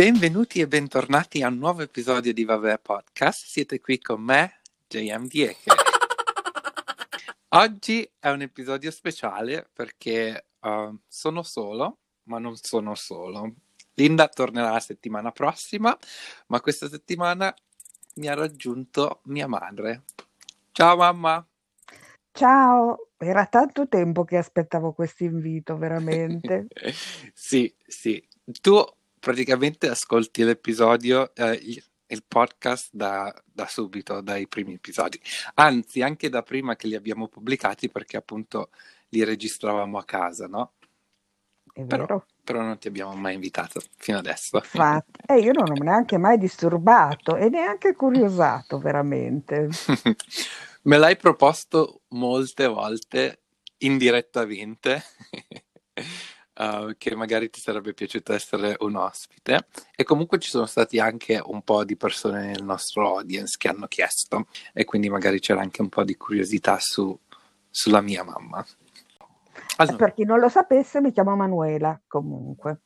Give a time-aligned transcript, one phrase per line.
[0.00, 3.44] Benvenuti e bentornati a un nuovo episodio di Vabbè Podcast.
[3.44, 5.70] Siete qui con me, JM Dieke.
[7.52, 13.56] Oggi è un episodio speciale perché uh, sono solo, ma non sono solo.
[13.92, 15.94] Linda tornerà la settimana prossima,
[16.46, 17.54] ma questa settimana
[18.14, 20.04] mi ha raggiunto mia madre.
[20.72, 21.46] Ciao mamma!
[22.32, 26.68] Ciao, era tanto tempo che aspettavo questo invito, veramente.
[27.34, 28.26] sì, sì.
[28.62, 28.82] Tu
[29.20, 35.20] praticamente ascolti l'episodio, eh, il, il, podcast da, da, subito, dai primi episodi.
[35.54, 38.70] Anzi, anche da prima che li abbiamo pubblicati, perché appunto
[39.10, 40.72] li registravamo a casa, no?
[41.72, 42.06] È vero.
[42.06, 44.56] Però, però non ti abbiamo mai invitato fino adesso.
[44.56, 49.68] Infatti, eh, io non ho neanche mai disturbato e neanche curiosato, veramente.
[50.82, 53.42] Me l'hai proposto molte volte
[53.78, 55.02] indirettamente.
[56.60, 59.66] uh, che magari ti sarebbe piaciuto essere un ospite
[59.96, 63.86] e comunque ci sono stati anche un po' di persone nel nostro audience che hanno
[63.86, 67.18] chiesto e quindi magari c'era anche un po' di curiosità su,
[67.70, 68.64] sulla mia mamma.
[69.76, 69.96] Allora.
[69.96, 72.80] Per chi non lo sapesse mi chiamo Manuela comunque.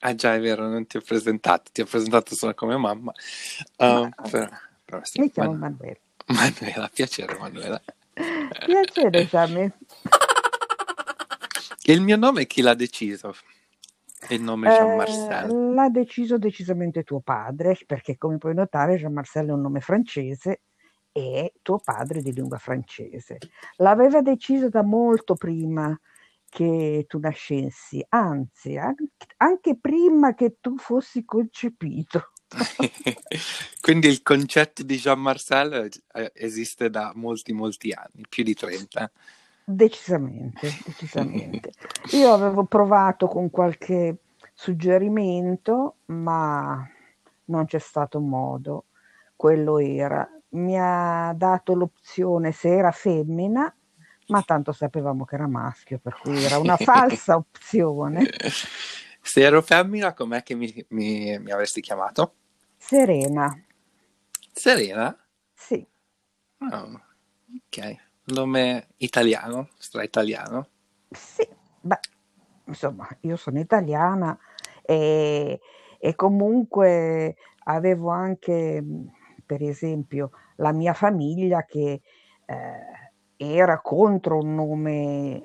[0.00, 3.12] Ah già è vero, non ti ho presentato, ti ho presentato solo come mamma.
[3.78, 4.48] Uh, però,
[4.84, 5.98] però sì, mi chiamo Man- Manuela.
[6.26, 7.80] Manuela, piacere Manuela.
[8.64, 9.26] Piacere
[11.86, 13.34] Il mio nome chi l'ha deciso?
[14.30, 15.74] Il nome Jean eh, Marcel?
[15.74, 20.62] L'ha deciso decisamente tuo padre, perché come puoi notare Jean Marcel è un nome francese
[21.12, 23.36] e tuo padre di lingua francese.
[23.76, 25.98] L'aveva deciso da molto prima
[26.48, 28.78] che tu nascessi, anzi
[29.36, 32.30] anche prima che tu fossi concepito.
[33.82, 39.12] Quindi il concetto di Jean Marcel eh, esiste da molti molti anni, più di 30.
[39.66, 41.72] Decisamente, decisamente.
[42.12, 44.18] Io avevo provato con qualche
[44.52, 46.86] suggerimento, ma
[47.46, 48.84] non c'è stato modo.
[49.34, 50.28] Quello era.
[50.50, 53.74] Mi ha dato l'opzione se era femmina,
[54.28, 58.28] ma tanto sapevamo che era maschio, per cui era una falsa opzione.
[59.22, 62.34] Se ero femmina, com'è che mi, mi, mi avresti chiamato?
[62.76, 63.58] Serena.
[64.52, 65.16] Serena?
[65.54, 65.84] Sì.
[66.58, 67.00] Oh,
[67.70, 70.68] ok nome italiano, stra italiano?
[71.10, 71.46] Sì,
[71.80, 72.00] beh,
[72.66, 74.36] insomma, io sono italiana
[74.82, 75.60] e,
[75.98, 78.82] e comunque avevo anche,
[79.44, 82.02] per esempio, la mia famiglia che
[82.46, 85.44] eh, era contro un nome,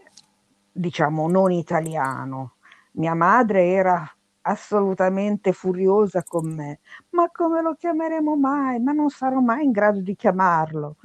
[0.71, 2.55] diciamo, non italiano.
[2.93, 4.11] Mia madre era
[4.41, 6.79] assolutamente furiosa con me.
[7.11, 8.79] Ma come lo chiameremo mai?
[8.79, 10.97] Ma non sarò mai in grado di chiamarlo.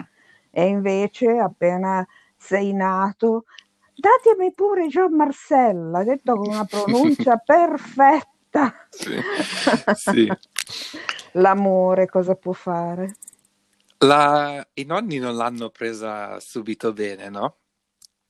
[0.57, 2.07] E invece appena
[2.37, 3.47] sei nato,
[3.93, 8.87] datemi pure Jean Marcel, ha detto con una pronuncia perfetta.
[8.89, 9.21] Sì,
[9.95, 10.33] sì.
[11.33, 13.17] L'amore cosa può fare?
[13.99, 14.65] La...
[14.75, 17.57] I nonni non l'hanno presa subito bene, no?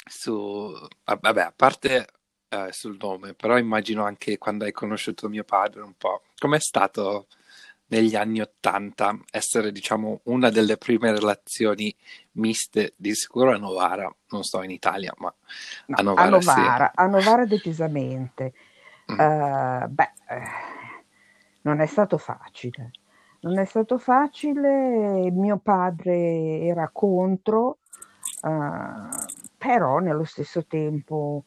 [0.08, 0.72] Su...
[1.04, 2.06] Vabbè, a parte
[2.48, 6.22] eh, sul nome, però immagino anche quando hai conosciuto mio padre un po'.
[6.38, 7.26] Com'è stato
[7.86, 11.94] negli anni Ottanta essere diciamo una delle prime relazioni
[12.32, 15.32] miste di sicuro a Novara, non sto in Italia ma
[15.88, 17.00] a Novara, a Novara, sì.
[17.00, 18.52] a Novara decisamente.
[19.12, 19.18] Mm.
[19.18, 20.42] Uh, beh, eh,
[21.62, 22.90] non è stato facile,
[23.40, 27.78] non è stato facile, mio padre era contro,
[28.42, 29.08] uh,
[29.58, 31.44] però nello stesso tempo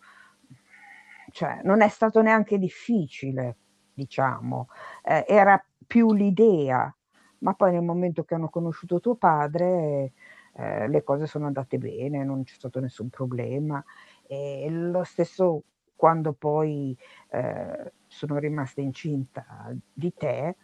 [1.31, 3.57] cioè, non è stato neanche difficile,
[3.93, 4.69] diciamo,
[5.03, 6.93] eh, era più l'idea,
[7.39, 10.13] ma poi nel momento che hanno conosciuto tuo padre
[10.53, 13.83] eh, le cose sono andate bene, non c'è stato nessun problema.
[14.27, 15.63] E lo stesso
[15.95, 16.95] quando poi
[17.31, 19.45] eh, sono rimasta incinta
[19.93, 20.55] di te,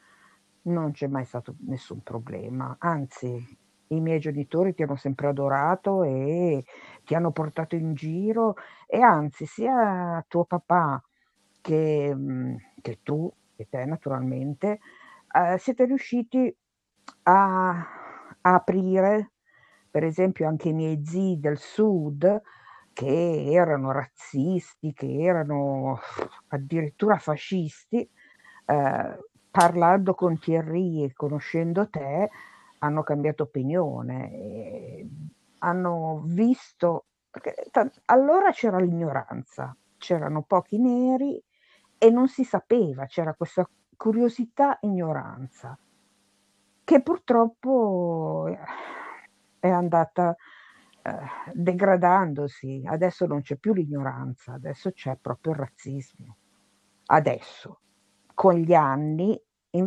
[0.63, 3.57] non c'è mai stato nessun problema, anzi
[3.87, 6.63] i miei genitori ti hanno sempre adorato e
[7.03, 8.55] ti hanno portato in giro
[8.87, 11.03] e anzi sia tuo papà
[11.61, 14.79] che, mm, che tu e te naturalmente
[15.33, 16.55] eh, siete riusciti
[17.23, 17.87] a,
[18.41, 19.31] aprire,
[19.89, 22.41] per esempio, anche i miei zii del sud,
[22.93, 25.99] che erano razzisti, che erano
[26.49, 28.07] addirittura fascisti,
[28.65, 29.19] eh,
[29.49, 32.29] parlando con Thierry e conoscendo te,
[32.79, 35.07] hanno cambiato opinione,
[35.59, 41.41] hanno visto, t- allora c'era l'ignoranza, c'erano pochi neri
[41.97, 43.67] e non si sapeva, c'era questa
[44.03, 45.79] curiosità ignoranza,
[46.83, 48.59] che purtroppo eh,
[49.61, 50.35] è andata
[51.01, 51.11] eh,
[51.53, 52.83] degradandosi.
[52.85, 56.35] Adesso non c'è più l'ignoranza, adesso c'è proprio il razzismo.
[57.05, 57.79] Adesso,
[58.33, 59.41] con gli anni,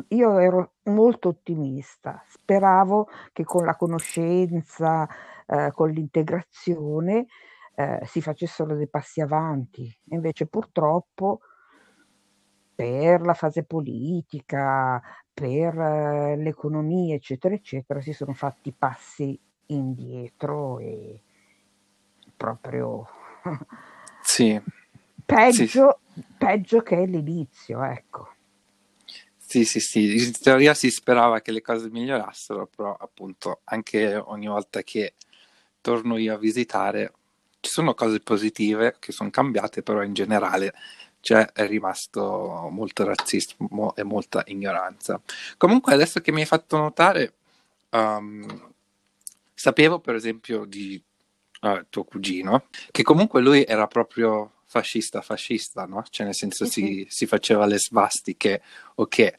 [0.08, 5.06] io ero molto ottimista, speravo che con la conoscenza,
[5.44, 7.26] eh, con l'integrazione,
[7.74, 9.94] eh, si facessero dei passi avanti.
[10.04, 11.40] Invece purtroppo
[12.76, 15.02] per la fase politica,
[15.32, 19.38] per eh, l'economia, eccetera, eccetera, si sono fatti passi
[19.68, 21.20] indietro e
[22.36, 23.08] proprio
[24.22, 24.60] sì.
[25.24, 26.22] peggio, sì.
[26.36, 28.34] peggio che l'inizio, ecco.
[29.38, 34.48] Sì, sì, sì, in teoria si sperava che le cose migliorassero, però appunto anche ogni
[34.48, 35.14] volta che
[35.80, 37.12] torno io a visitare
[37.60, 40.74] ci sono cose positive che sono cambiate, però in generale
[41.26, 45.20] cioè, è rimasto molto razzismo e molta ignoranza.
[45.56, 47.34] Comunque adesso che mi hai fatto notare,
[47.90, 48.72] um,
[49.52, 51.02] sapevo per esempio di
[51.62, 56.04] uh, tuo cugino, che comunque lui era proprio fascista fascista, no?
[56.08, 58.62] Cioè nel senso si, si, faceva le svastiche,
[58.94, 59.38] ok.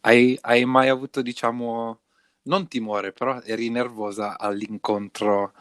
[0.00, 1.98] Hai, hai, mai avuto, diciamo,
[2.44, 5.52] non timore, però eri nervosa all'incontro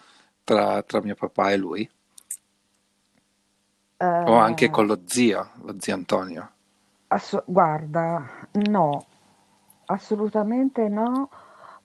[0.45, 1.89] tra, tra mio papà e lui?
[4.27, 6.51] O anche con lo zio, lo zio Antonio?
[7.11, 9.05] Ass- guarda, no,
[9.87, 11.29] assolutamente no,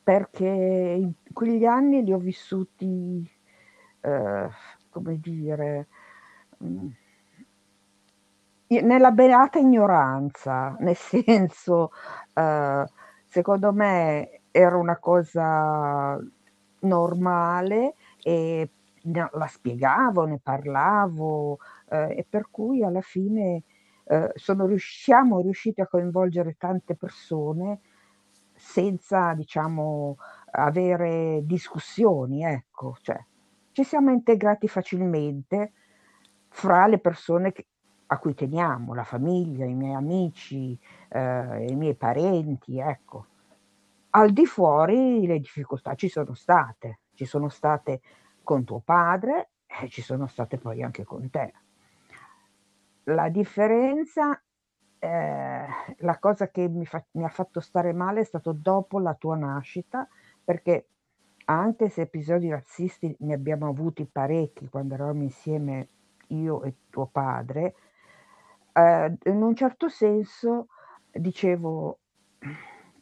[0.03, 3.29] perché in quegli anni li ho vissuti,
[4.01, 4.49] eh,
[4.91, 5.89] come dire,
[6.59, 6.89] mh,
[8.69, 11.91] nella beata ignoranza, nel senso,
[12.35, 12.85] eh,
[13.27, 16.19] secondo me era una cosa
[16.81, 18.71] normale e
[19.33, 21.59] la spiegavo, ne parlavo
[21.95, 23.63] eh, e per cui alla fine
[24.05, 27.81] eh, sono, siamo riusciti a coinvolgere tante persone
[28.55, 30.17] senza, diciamo,
[30.53, 33.23] avere discussioni, ecco, cioè
[33.73, 35.73] ci siamo integrati facilmente
[36.49, 37.67] fra le persone che,
[38.07, 43.27] a cui teniamo, la famiglia, i miei amici, eh, i miei parenti, ecco.
[44.11, 48.01] Al di fuori le difficoltà ci sono state, ci sono state
[48.45, 51.53] con tuo padre e ci sono state poi anche con te.
[53.05, 54.41] La differenza,
[54.99, 55.67] eh,
[55.99, 59.37] la cosa che mi, fa, mi ha fatto stare male è stato dopo la tua
[59.37, 60.09] nascita,
[60.43, 60.89] perché
[61.47, 65.89] anche se episodi razzisti ne abbiamo avuti parecchi quando eravamo insieme
[66.29, 67.75] io e tuo padre,
[68.73, 70.69] eh, in un certo senso
[71.13, 71.99] dicevo,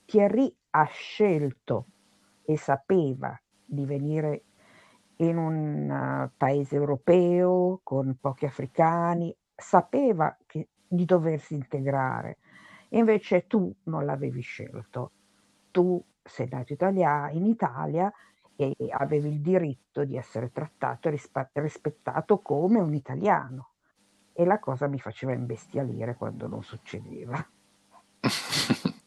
[0.04, 1.86] Thierry ha scelto
[2.44, 4.44] e sapeva di venire
[5.16, 12.38] in un uh, paese europeo con pochi africani, sapeva che, di doversi integrare.
[12.90, 15.12] Invece tu non l'avevi scelto.
[15.70, 18.12] Tu sei nato italia- in Italia
[18.56, 21.18] e avevi il diritto di essere trattato e
[21.54, 23.70] rispettato come un italiano
[24.34, 27.44] e la cosa mi faceva imbestialire quando non succedeva.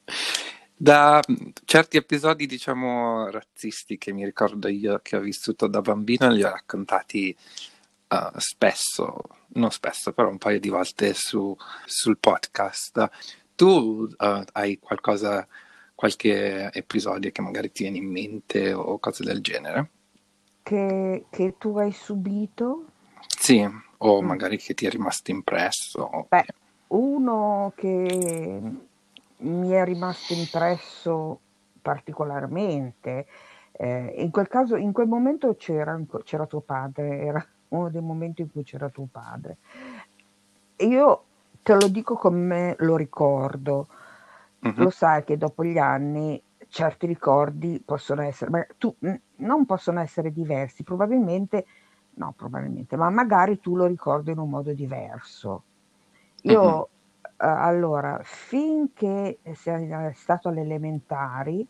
[0.78, 1.22] da
[1.64, 6.50] certi episodi, diciamo, razzisti che mi ricordo io che ho vissuto da bambino, li ho
[6.50, 7.36] raccontati
[8.08, 11.56] uh, spesso, non spesso, però un paio di volte su,
[11.86, 13.10] sul podcast.
[13.56, 15.48] Tu uh, hai qualcosa,
[15.94, 19.90] qualche episodio che magari ti viene in mente o cose del genere?
[20.64, 22.86] Che, che tu hai subito?
[23.28, 23.68] Sì,
[23.98, 24.26] o mm.
[24.26, 26.28] magari che ti è rimasto impresso.
[26.30, 26.46] Beh,
[26.88, 28.62] uno che
[29.38, 31.40] mi è rimasto impresso
[31.82, 33.28] particolarmente,
[33.74, 38.42] eh, in quel caso, in quel momento c'era, c'era tuo padre, era uno dei momenti
[38.42, 39.58] in cui c'era tuo padre.
[40.78, 41.24] Io
[41.62, 43.88] te lo dico come lo ricordo,
[44.66, 44.82] mm-hmm.
[44.82, 48.94] lo sai che dopo gli anni certi ricordi possono essere, ma tu,
[49.38, 51.66] non possono essere diversi, probabilmente
[52.16, 55.64] no, probabilmente, ma magari tu lo ricordi in un modo diverso.
[56.44, 56.80] Io, mm-hmm.
[56.80, 56.86] uh,
[57.38, 61.68] allora, finché sei stato alle elementari,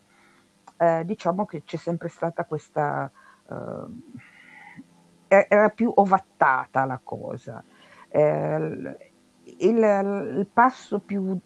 [0.78, 3.10] eh, diciamo che c'è sempre stata questa...
[3.48, 4.02] Uh,
[5.27, 7.63] era più ovattata la cosa.
[8.10, 8.58] Eh,
[9.60, 11.38] il, il, passo più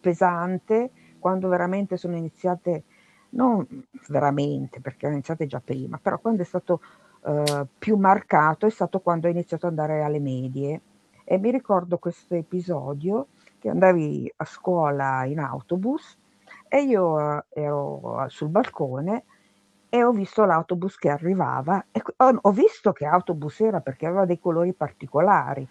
[0.00, 2.84] pesante, quando veramente sono iniziate,
[3.30, 3.66] non
[4.08, 6.80] veramente, perché erano iniziate già prima, però quando è stato
[7.26, 10.80] eh, più marcato è stato quando ho iniziato ad andare alle medie
[11.24, 13.28] e mi ricordo questo episodio
[13.58, 16.18] che andavi a scuola in autobus
[16.68, 19.24] e io eh, ero sul balcone
[19.94, 24.40] e ho visto l'autobus che arrivava e ho visto che autobus era perché aveva dei
[24.40, 25.66] colori particolari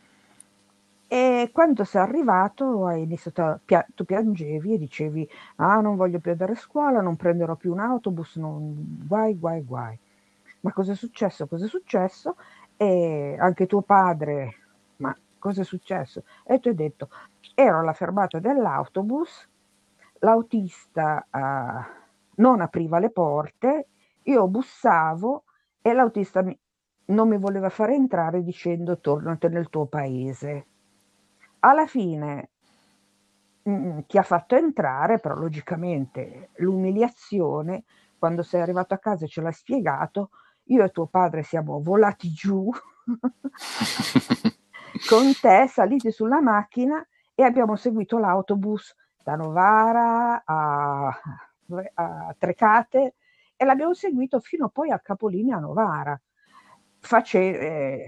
[1.07, 6.31] e quando sei arrivato hai iniziato a, tu piangevi e dicevi ah non voglio più
[6.31, 9.99] andare a scuola non prenderò più un autobus non, guai guai guai
[10.63, 11.45] ma cosa è successo?
[11.45, 12.37] Cosa è successo?
[12.77, 14.55] E anche tuo padre,
[14.97, 16.23] ma cosa è successo?
[16.45, 17.09] E tu hai detto,
[17.53, 19.45] ero alla fermata dell'autobus,
[20.19, 21.83] l'autista uh,
[22.35, 23.87] non apriva le porte,
[24.23, 25.43] io bussavo
[25.81, 26.57] e l'autista mi,
[27.05, 30.67] non mi voleva fare entrare dicendo tornate nel tuo paese.
[31.59, 32.49] Alla fine
[33.63, 37.83] mh, mm, ti ha fatto entrare, però logicamente l'umiliazione,
[38.17, 40.29] quando sei arrivato a casa e ce l'hai spiegato,
[40.67, 42.69] io e tuo padre siamo volati giù
[45.09, 51.07] con te, saliti sulla macchina e abbiamo seguito l'autobus da Novara a,
[51.95, 53.15] a Trecate
[53.55, 56.19] e l'abbiamo seguito fino poi a Capolinea Novara.
[56.99, 58.05] Face, eh,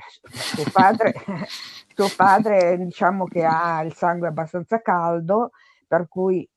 [0.55, 1.13] tuo, padre,
[1.93, 5.51] tuo padre diciamo che ha il sangue abbastanza caldo,
[5.87, 6.47] per cui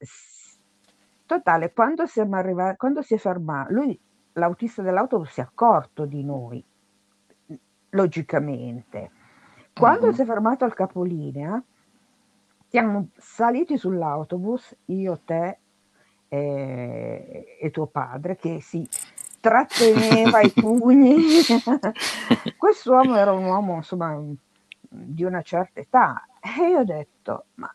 [1.26, 4.00] totale, quando siamo arrivati, quando si è fermato, lui,
[4.34, 6.64] l'autista dell'autobus, si è accorto di noi,
[7.90, 9.10] logicamente.
[9.72, 10.12] Quando uh-huh.
[10.12, 11.62] si è fermato al capolinea,
[12.68, 15.58] siamo saliti sull'autobus, io, te
[16.28, 18.86] e, e tuo padre, che si
[19.40, 21.16] tratteneva i pugni.
[22.56, 24.20] Quest'uomo era un uomo, insomma,
[24.88, 26.26] di una certa età.
[26.40, 27.74] E io ho detto, ma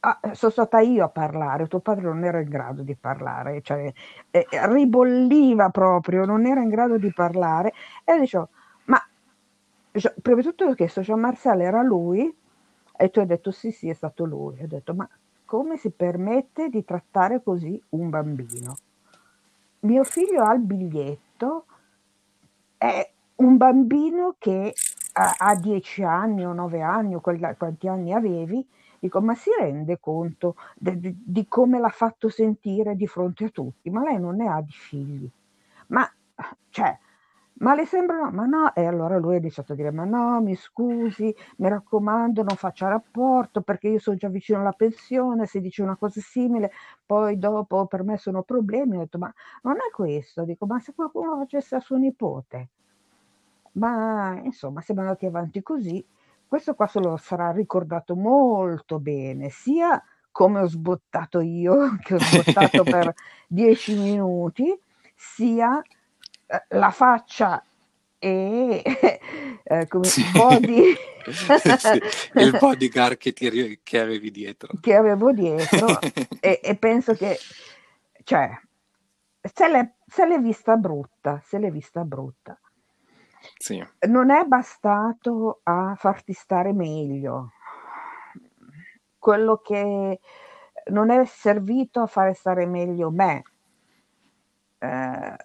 [0.00, 3.92] ah, sono stata io a parlare, tuo padre non era in grado di parlare, cioè
[4.30, 7.72] eh, ribolliva proprio, non era in grado di parlare.
[8.04, 8.48] E dicevo,
[8.86, 9.00] ma
[10.20, 12.42] prima di tutto ho chiesto, Jean Marcel era lui?
[12.96, 14.62] E tu hai detto sì, sì, è stato lui.
[14.62, 15.08] Ho detto, ma
[15.54, 18.76] come si permette di trattare così un bambino?
[19.82, 21.66] Mio figlio ha il biglietto,
[22.76, 24.74] è un bambino che
[25.12, 28.66] ha 10 anni o 9 anni o quanti anni avevi,
[28.98, 33.50] dico ma si rende conto de, de, di come l'ha fatto sentire di fronte a
[33.50, 33.90] tutti?
[33.90, 35.30] Ma lei non ne ha di figli.
[35.86, 36.10] Ma
[36.70, 36.98] cioè,
[37.56, 40.56] ma le sembrano, ma no, e allora lui ha iniziato a dire, ma no, mi
[40.56, 45.82] scusi, mi raccomando, non faccia rapporto perché io sono già vicino alla pensione, se dice
[45.82, 46.72] una cosa simile,
[47.06, 49.32] poi dopo per me sono problemi, ho detto, ma
[49.62, 52.68] non è questo, dico, ma se qualcuno facesse a suo nipote,
[53.72, 56.04] ma insomma siamo andati avanti così,
[56.46, 62.18] questo qua se lo sarà ricordato molto bene, sia come ho sbottato io, che ho
[62.18, 63.14] sbottato per
[63.46, 64.76] dieci minuti,
[65.14, 65.80] sia
[66.68, 67.62] la faccia
[68.18, 68.82] e
[69.62, 70.22] eh, come sì.
[70.32, 70.94] body
[71.30, 72.00] sì,
[72.34, 75.98] il bodyguard che, ti, che avevi dietro che avevo dietro
[76.40, 77.38] e, e, penso che
[78.24, 78.50] cioè
[79.40, 82.58] se l'è, se l'è vista brutta se l'è vista brutta
[83.58, 83.86] sì.
[84.08, 87.52] non è bastato a farti stare meglio
[89.18, 90.20] quello che
[90.86, 93.42] non è servito a fare stare meglio me
[94.78, 95.36] eh,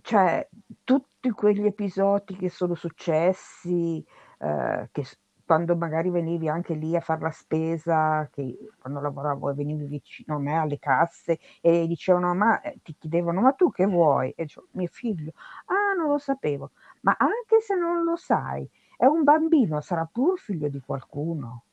[0.00, 0.46] cioè
[0.84, 4.04] tutti quegli episodi che sono successi,
[4.38, 5.04] eh, che
[5.44, 10.36] quando magari venivi anche lì a fare la spesa, che quando lavoravo e venivi vicino
[10.36, 14.30] a me alle casse e dicevano ma eh, ti chiedevano ma tu che vuoi?
[14.30, 15.32] E dicevo mio figlio,
[15.66, 16.70] ah non lo sapevo,
[17.00, 21.64] ma anche se non lo sai, è un bambino, sarà pur figlio di qualcuno.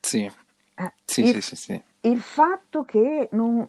[0.00, 1.82] Sì, eh, sì, il, sì, sì, sì.
[2.02, 3.68] Il fatto che non,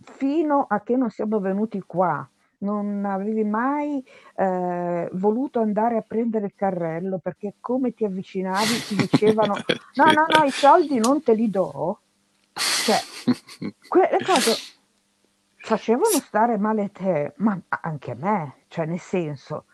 [0.00, 2.26] fino a che non siamo venuti qua,
[2.64, 4.04] non avevi mai
[4.36, 9.54] eh, voluto andare a prendere il carrello perché come ti avvicinavi ti dicevano
[9.94, 12.00] no, no, no, i soldi non te li do.
[12.52, 12.98] Cioè,
[13.88, 14.54] quelle cose
[15.56, 19.66] facevano stare male te, ma anche me, cioè nel senso...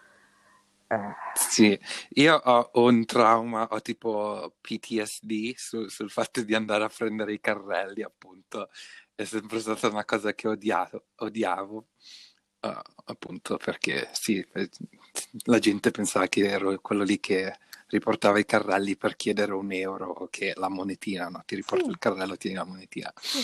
[0.86, 1.14] Eh.
[1.34, 1.78] Sì,
[2.14, 7.40] io ho un trauma, ho tipo PTSD su, sul fatto di andare a prendere i
[7.40, 8.70] carrelli, appunto.
[9.14, 11.86] È sempre stata una cosa che odiato, odiavo.
[12.62, 14.68] Uh, appunto perché sì, eh,
[15.44, 20.28] la gente pensava che ero quello lì che riportava i carrelli per chiedere un euro
[20.30, 21.42] che la monetina, no?
[21.44, 21.90] Ti riporto sì.
[21.90, 23.12] il carrello, tieni la monetina.
[23.18, 23.38] Sì.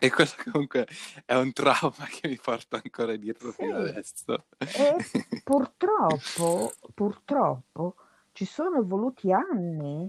[0.00, 0.86] E questo comunque
[1.24, 3.56] è un trauma che mi porto ancora dietro sì.
[3.62, 4.44] fino adesso.
[4.58, 4.96] E
[5.42, 7.96] purtroppo, purtroppo
[8.32, 10.08] ci sono voluti anni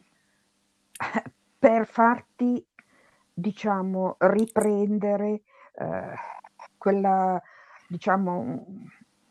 [1.57, 2.63] per farti,
[3.33, 5.41] diciamo, riprendere
[5.73, 6.13] eh,
[6.77, 7.41] quella
[7.89, 8.65] diciamo,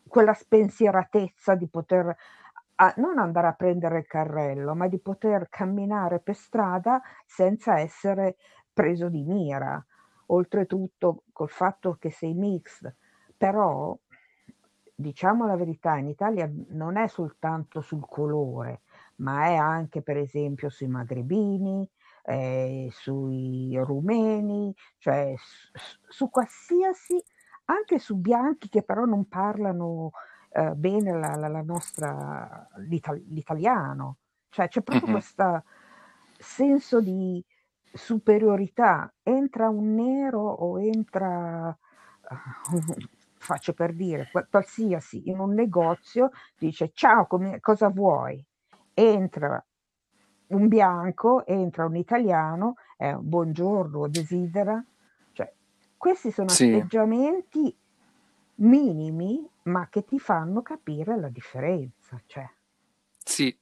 [0.07, 2.15] quella spensieratezza di poter
[2.81, 8.37] a, non andare a prendere il carrello, ma di poter camminare per strada senza essere
[8.73, 9.85] preso di mira.
[10.27, 12.95] Oltretutto col fatto che sei mixed,
[13.37, 13.97] però
[14.95, 18.83] diciamo la verità, in Italia non è soltanto sul colore,
[19.17, 21.89] ma è anche per esempio sui magrebini,
[22.25, 25.71] eh, sui rumeni, cioè su,
[26.09, 27.23] su qualsiasi
[27.71, 30.13] anche su bianchi che però non parlano
[30.51, 34.17] eh, bene la, la, la nostra, l'italiano.
[34.49, 35.19] Cioè c'è proprio mm-hmm.
[35.19, 35.65] questo
[36.39, 37.45] senso di
[37.93, 39.13] superiorità.
[39.23, 41.77] Entra un nero o entra,
[43.37, 48.43] faccio per dire, qualsiasi, in un negozio, dice ciao, come, cosa vuoi?
[48.95, 49.63] Entra
[50.49, 54.83] un bianco, entra un italiano, è un buongiorno, desidera.
[55.99, 56.73] Questi sono sì.
[56.73, 57.77] atteggiamenti
[58.57, 62.21] minimi, ma che ti fanno capire la differenza.
[62.25, 62.49] Cioè.
[63.23, 63.57] Sì,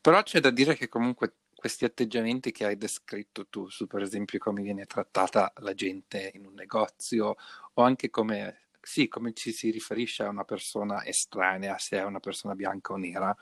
[0.00, 4.38] però c'è da dire che comunque questi atteggiamenti che hai descritto tu, su per esempio
[4.38, 7.36] come viene trattata la gente in un negozio
[7.72, 12.20] o anche come, sì, come ci si riferisce a una persona estranea, se è una
[12.20, 13.34] persona bianca o nera,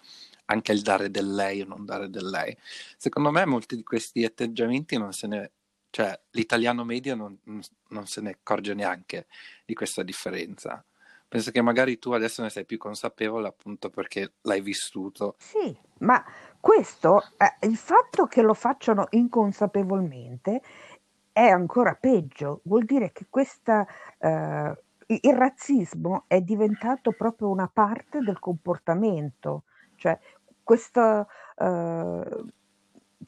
[0.45, 2.57] anche il dare del lei o non dare del lei.
[2.97, 5.51] Secondo me molti di questi atteggiamenti non se ne...
[5.93, 7.39] cioè l'italiano medio non,
[7.89, 9.27] non se ne accorge neanche
[9.67, 10.83] di questa differenza.
[11.29, 15.37] Penso che magari tu adesso ne sei più consapevole appunto perché l'hai vissuto.
[15.39, 16.25] Sì, ma
[16.59, 20.63] questo, eh, il fatto che lo facciano inconsapevolmente
[21.31, 23.87] è ancora peggio, vuol dire che questa,
[24.19, 29.65] eh, il razzismo è diventato proprio una parte del comportamento,
[29.97, 30.19] cioè
[30.63, 31.29] questo...
[31.59, 32.45] Eh,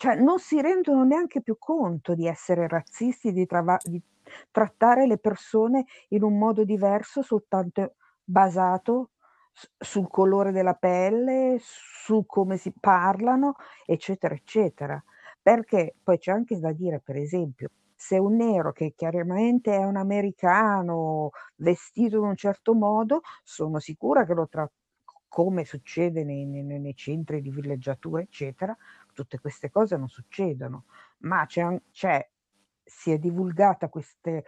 [0.05, 3.99] cioè non si rendono neanche più conto di essere razzisti, di, trava- di
[4.51, 9.13] trattare le persone in un modo diverso soltanto basato
[9.79, 13.55] sul colore della pelle, su come si parlano,
[13.87, 15.03] eccetera, eccetera.
[15.41, 19.97] Perché poi c'è anche da dire, per esempio, se un nero che chiaramente è un
[19.97, 24.75] americano vestito in un certo modo, sono sicura che lo tratta
[25.35, 28.77] come succede nei, nei, nei, centri di villeggiatura, eccetera,
[29.15, 30.85] tutte queste cose non succedono,
[31.21, 32.29] ma c'è, c'è
[32.85, 34.45] si è divulgata queste,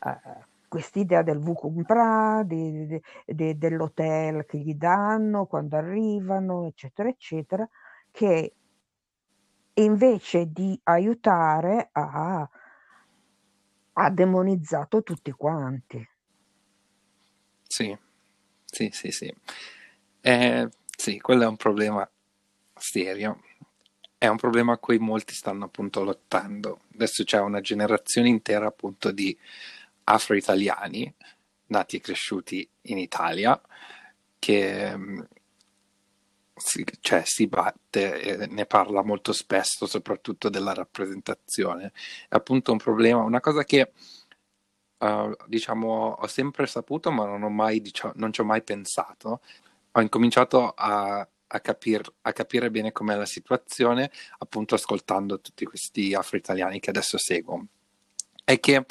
[0.00, 7.68] uh, quest'idea del Vukumpra, di, di, di, dell'hotel che gli danno quando arrivano, eccetera, eccetera,
[8.10, 8.54] che
[9.74, 12.48] invece di aiutare ha,
[13.92, 16.08] ha demonizzato tutti quanti.
[17.62, 17.96] Sì,
[18.64, 19.34] sì, sì, sì.
[20.20, 22.08] Eh, sì, quello è un problema
[22.74, 23.40] serio
[24.22, 26.82] è un problema a cui molti stanno appunto lottando.
[26.94, 29.36] Adesso c'è una generazione intera appunto di
[30.04, 31.12] afro-italiani
[31.66, 33.60] nati e cresciuti in Italia
[34.38, 35.20] che mm,
[36.54, 41.92] si, cioè, si batte e ne parla molto spesso, soprattutto della rappresentazione.
[42.28, 43.90] È appunto un problema, una cosa che
[44.98, 49.40] uh, diciamo ho sempre saputo, ma non, ho mai, diciamo, non ci ho mai pensato.
[49.90, 56.14] Ho incominciato a a, capir, a capire bene com'è la situazione, appunto ascoltando tutti questi
[56.14, 57.66] afro-italiani che adesso seguo.
[58.44, 58.84] È che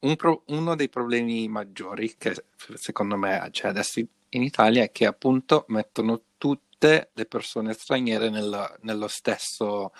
[0.00, 5.06] un pro, uno dei problemi maggiori che secondo me c'è adesso in Italia è che
[5.06, 9.92] appunto mettono tutte le persone straniere nel, nello stesso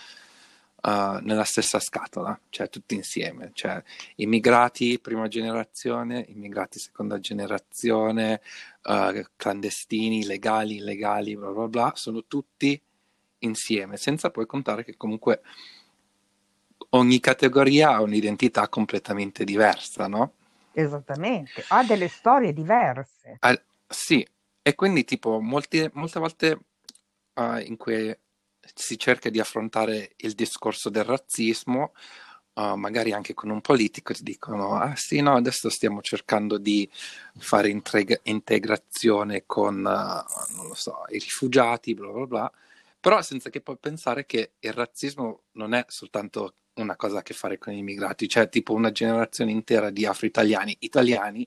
[0.83, 3.83] uh, nella stessa scatola, cioè tutti insieme, cioè
[4.17, 8.41] immigrati prima generazione, immigrati seconda generazione,
[8.85, 12.81] uh, clandestini, legali, illegali, bla bla bla, sono tutti
[13.41, 15.43] insieme, senza poi contare che comunque
[16.91, 20.35] ogni categoria ha un'identità completamente diversa, no?
[20.73, 23.37] Esattamente, ha delle storie diverse.
[23.41, 24.27] Ah, sì,
[24.63, 26.59] e quindi tipo molte, molte volte
[27.35, 28.17] uh, in cui
[28.75, 31.93] si cerca di affrontare il discorso del razzismo,
[32.55, 36.89] uh, magari anche con un politico, ti dicono, ah sì, no, adesso stiamo cercando di
[37.39, 42.53] fare intreg- integrazione con, uh, non lo so, i rifugiati, bla bla bla,
[43.01, 47.35] però senza che poi pensare che il razzismo non è soltanto una cosa a che
[47.35, 51.47] fare con gli immigrati, cioè tipo una generazione intera di afro-italiani, italiani,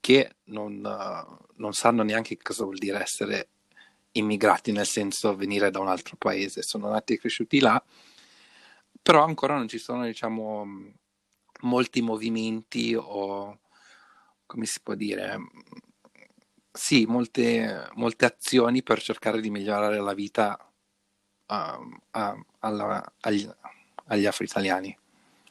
[0.00, 3.48] che non, uh, non sanno neanche cosa vuol dire essere
[4.12, 7.82] immigrati, nel senso venire da un altro paese, sono nati e cresciuti là,
[9.00, 10.66] però ancora non ci sono, diciamo,
[11.62, 13.60] molti movimenti o,
[14.46, 15.38] come si può dire,
[16.70, 20.58] sì, molte, molte azioni per cercare di migliorare la vita
[21.46, 23.48] uh, uh, alla, agli,
[24.06, 24.96] agli afro-italiani.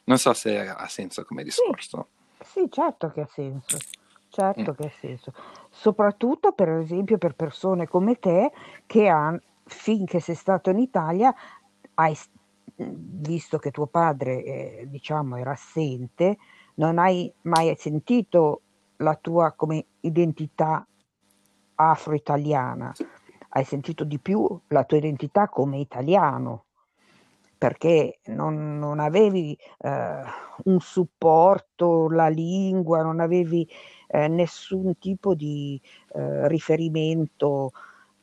[0.04, 2.08] Non so se ha senso come discorso.
[2.40, 3.78] Sì, sì certo che ha senso.
[4.34, 4.74] Certo mm.
[4.74, 5.34] che ha senso,
[5.68, 8.50] soprattutto per esempio per persone come te
[8.86, 11.34] che han, finché sei stato in Italia
[11.96, 12.16] hai
[12.76, 16.38] visto che tuo padre eh, diciamo era assente,
[16.76, 18.62] non hai mai sentito
[18.96, 20.86] la tua come identità
[21.74, 22.90] afro-italiana,
[23.50, 26.64] hai sentito di più la tua identità come italiano
[27.62, 30.22] perché non, non avevi eh,
[30.64, 33.70] un supporto, la lingua, non avevi
[34.08, 35.80] eh, nessun tipo di
[36.12, 37.70] eh, riferimento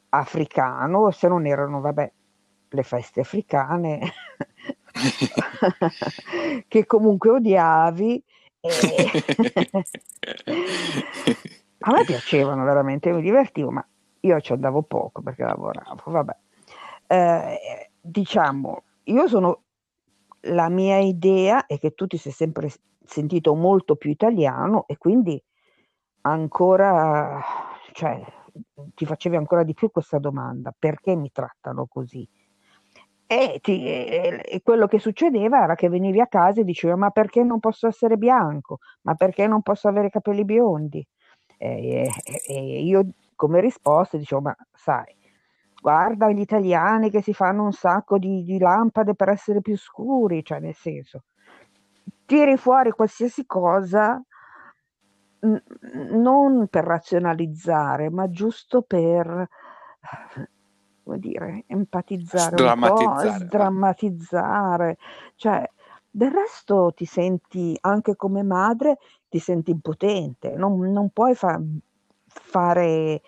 [0.09, 2.11] africano, se non erano, vabbè,
[2.67, 4.11] le feste africane,
[6.67, 8.21] che comunque odiavi.
[11.81, 13.87] A me piacevano veramente, mi divertivo, ma
[14.19, 16.35] io ci andavo poco perché lavoravo, vabbè.
[17.07, 19.63] Eh, diciamo, io sono,
[20.41, 22.69] la mia idea è che tu ti sei sempre
[23.03, 25.41] sentito molto più italiano e quindi
[26.21, 27.41] ancora,
[27.91, 28.21] cioè,
[28.93, 32.27] ti facevi ancora di più questa domanda, perché mi trattano così?
[33.31, 37.43] E, ti, e, quello che succedeva era che venivi a casa e dicevi ma perché
[37.43, 38.79] non posso essere bianco?
[39.01, 41.05] Ma perché non posso avere capelli biondi?
[41.57, 42.09] E,
[42.47, 45.15] e io come risposta dicevo ma sai,
[45.81, 50.43] guarda gli italiani che si fanno un sacco di, di lampade per essere più scuri,
[50.43, 51.23] cioè nel senso,
[52.25, 54.21] tiri fuori qualsiasi cosa
[55.41, 59.47] non per razionalizzare, ma giusto per
[61.09, 63.27] come dire, empatizzare sdrammatizzare.
[63.27, 64.97] un po', sdrammatizzare.
[65.35, 65.67] Cioè,
[66.09, 71.59] del resto ti senti, anche come madre, ti senti impotente, non, non puoi fa-
[72.27, 73.21] fare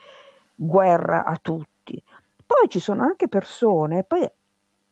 [0.53, 1.69] guerra a tutti.
[2.51, 4.29] Poi ci sono anche persone, poi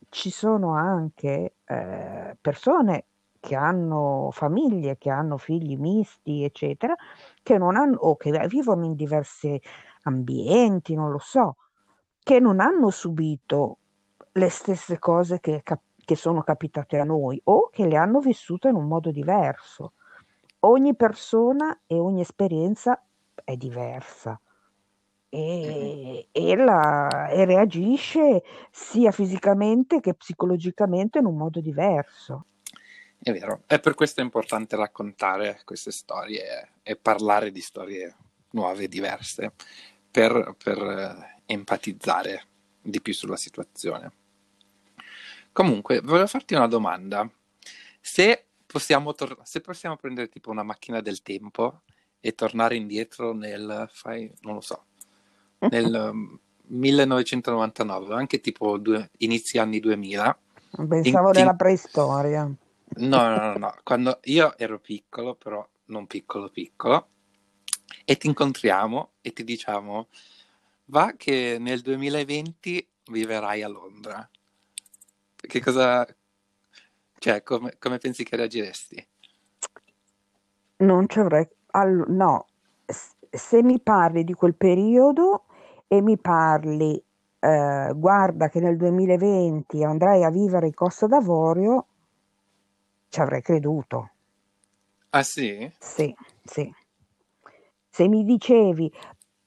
[0.08, 3.06] ci sono anche eh, persone
[3.38, 6.96] che hanno famiglie, che hanno figli misti, eccetera,
[7.44, 9.62] che non hanno, o che vivono in diversi
[10.04, 11.58] ambienti, non lo so,
[12.24, 13.80] che non hanno subito
[14.32, 18.76] le stesse cose che, che sono capitate a noi o che le hanno vissute in
[18.76, 19.92] un modo diverso.
[20.60, 23.04] Ogni persona e ogni esperienza
[23.44, 24.40] è diversa
[25.30, 32.46] e, e, la, e reagisce sia fisicamente che psicologicamente in un modo diverso.
[33.22, 38.16] È vero, è per questo importante raccontare queste storie e parlare di storie
[38.52, 39.54] nuove, diverse,
[40.10, 42.44] per, per empatizzare
[42.82, 44.12] di più sulla situazione.
[45.52, 47.30] Comunque, volevo farti una domanda.
[48.00, 51.82] Se possiamo, tor- se possiamo prendere tipo una macchina del tempo
[52.22, 54.86] e tornare indietro nel, fai, non lo so,
[55.60, 60.38] nel 1999, anche tipo due, inizi anni 2000.
[60.88, 62.44] Pensavo in, nella preistoria.
[62.44, 67.08] No, no, no, no, quando io ero piccolo, però non piccolo piccolo,
[68.06, 70.08] e ti incontriamo e ti diciamo,
[70.86, 74.30] va che nel 2020 viverai a Londra.
[75.36, 76.06] Che cosa...
[77.20, 79.08] Cioè, come, come pensi che reagiresti?
[80.78, 81.48] Non ci avrei...
[81.72, 82.06] All...
[82.08, 82.48] no,
[83.30, 85.46] se mi parli di quel periodo
[85.92, 87.04] e mi parli,
[87.40, 91.86] eh, guarda che nel 2020 andrai a vivere in Costa d'Avorio,
[93.10, 94.12] ci avrei creduto.
[95.10, 95.70] Ah sì?
[95.80, 96.72] Sì, sì.
[97.90, 98.94] Se mi dicevi,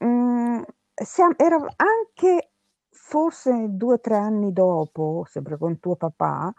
[0.05, 2.50] mm, siamo, era anche
[2.90, 6.52] forse due o tre anni dopo, sempre con tuo papà,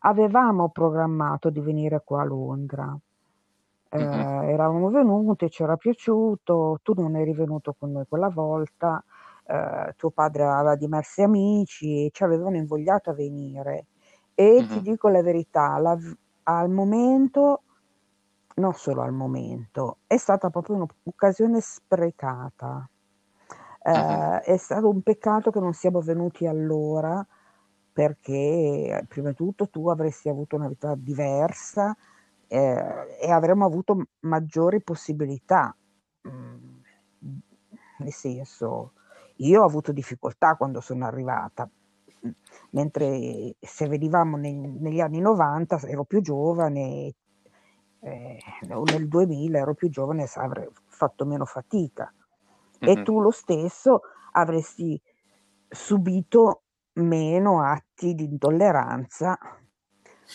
[0.00, 2.98] avevamo programmato di venire qua a Londra.
[3.90, 4.42] Eh, mm-hmm.
[4.48, 9.04] Eravamo venuti, ci era piaciuto, tu non eri venuto con noi quella volta,
[9.46, 13.86] eh, tuo padre aveva diversi amici, ci avevano invogliato a venire.
[14.34, 14.68] E mm-hmm.
[14.68, 15.96] ti dico la verità, la,
[16.44, 17.62] al momento,
[18.56, 22.88] non solo al momento, è stata proprio un'occasione sprecata.
[23.82, 24.40] Eh, uh-huh.
[24.42, 27.24] È stato un peccato che non siamo venuti allora
[27.92, 31.96] perché prima di tutto tu avresti avuto una vita diversa
[32.46, 35.74] eh, e avremmo avuto maggiori possibilità.
[36.28, 36.76] Mm,
[37.98, 38.92] nel senso,
[39.36, 41.68] io ho avuto difficoltà quando sono arrivata,
[42.70, 47.14] mentre se venivamo nei, negli anni 90 ero più giovane,
[48.00, 52.12] eh, nel 2000 ero più giovane avrei fatto meno fatica
[52.84, 52.98] mm-hmm.
[52.98, 55.00] e tu lo stesso avresti
[55.68, 56.62] subito
[56.94, 59.38] meno atti di intolleranza.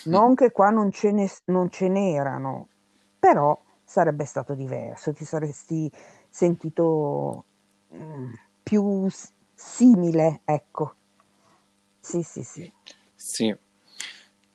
[0.05, 2.69] Non che qua non ce, ne, non ce n'erano,
[3.19, 5.91] però sarebbe stato diverso, ti saresti
[6.29, 7.45] sentito
[7.93, 9.07] mm, più
[9.53, 10.95] simile, ecco.
[11.99, 12.71] Sì, sì, sì.
[13.15, 13.55] Sì,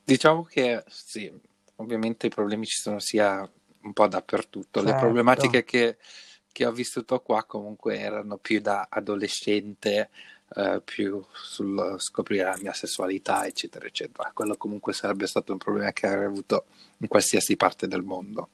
[0.05, 1.33] diciamo che sì,
[1.77, 3.49] ovviamente i problemi ci sono sia
[3.83, 4.81] un po' dappertutto.
[4.81, 4.95] Certo.
[4.95, 5.99] Le problematiche che,
[6.53, 10.11] che, ho vissuto qua comunque erano più da adolescente,
[10.55, 14.33] eh, più sul scoprire la mia sessualità, eccetera, eccetera.
[14.35, 16.67] Quello comunque sarebbe stato un problema che avrei avuto
[16.99, 18.49] in qualsiasi parte del mondo.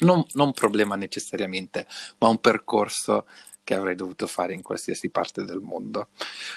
[0.00, 1.86] Non, non un problema necessariamente,
[2.18, 3.26] ma un percorso
[3.62, 6.08] che avrei dovuto fare in qualsiasi parte del mondo.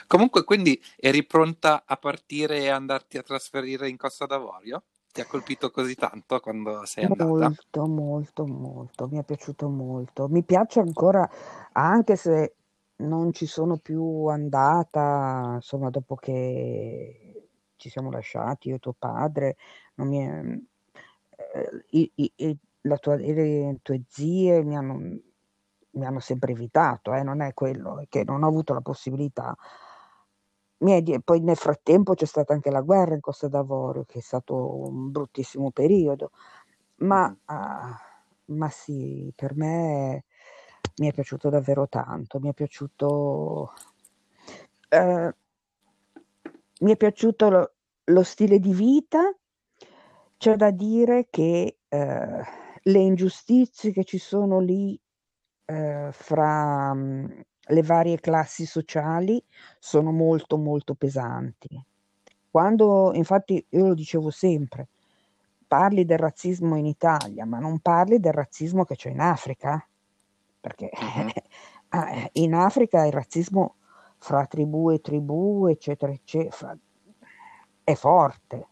[0.08, 4.84] Comunque, quindi eri pronta a partire e andarti a trasferire in Costa d'Avorio?
[5.12, 7.26] Ti ha colpito così tanto quando sei andata?
[7.26, 9.08] Molto, molto, molto.
[9.08, 10.28] Mi è piaciuto molto.
[10.28, 11.30] Mi piace ancora,
[11.74, 12.56] anche se
[12.96, 19.58] non ci sono più andata, insomma, dopo che ci siamo lasciati, io e tuo padre,
[19.96, 25.20] è, eh, i, i, la tua, le tue zie mi hanno,
[25.94, 29.56] mi hanno sempre evitato, eh, non è quello, è che non ho avuto la possibilità.
[30.78, 34.88] È, poi nel frattempo c'è stata anche la guerra in Costa d'Avorio, che è stato
[34.88, 36.32] un bruttissimo periodo,
[36.98, 40.26] ma, uh, ma sì, per me
[40.98, 43.74] mi è piaciuto davvero tanto, mi è piaciuto...
[44.90, 45.32] Uh,
[46.80, 49.34] mi è piaciuto lo, lo, stile di vita,
[50.38, 51.98] c'è da dire che uh,
[52.82, 55.00] le ingiustizie che ci sono lì
[55.66, 59.44] uh, fra um, le varie classi sociali
[59.80, 61.84] sono molto molto pesanti.
[62.50, 64.90] Quando, infatti, io lo dicevo sempre,
[65.68, 69.84] parli del razzismo in Italia, ma non parli del razzismo che c'è in Africa,
[70.60, 72.30] perché uh-huh.
[72.34, 73.76] in Africa il razzismo
[74.18, 76.78] fra tribù e tribù, eccetera, eccetera,
[77.84, 78.68] è forte.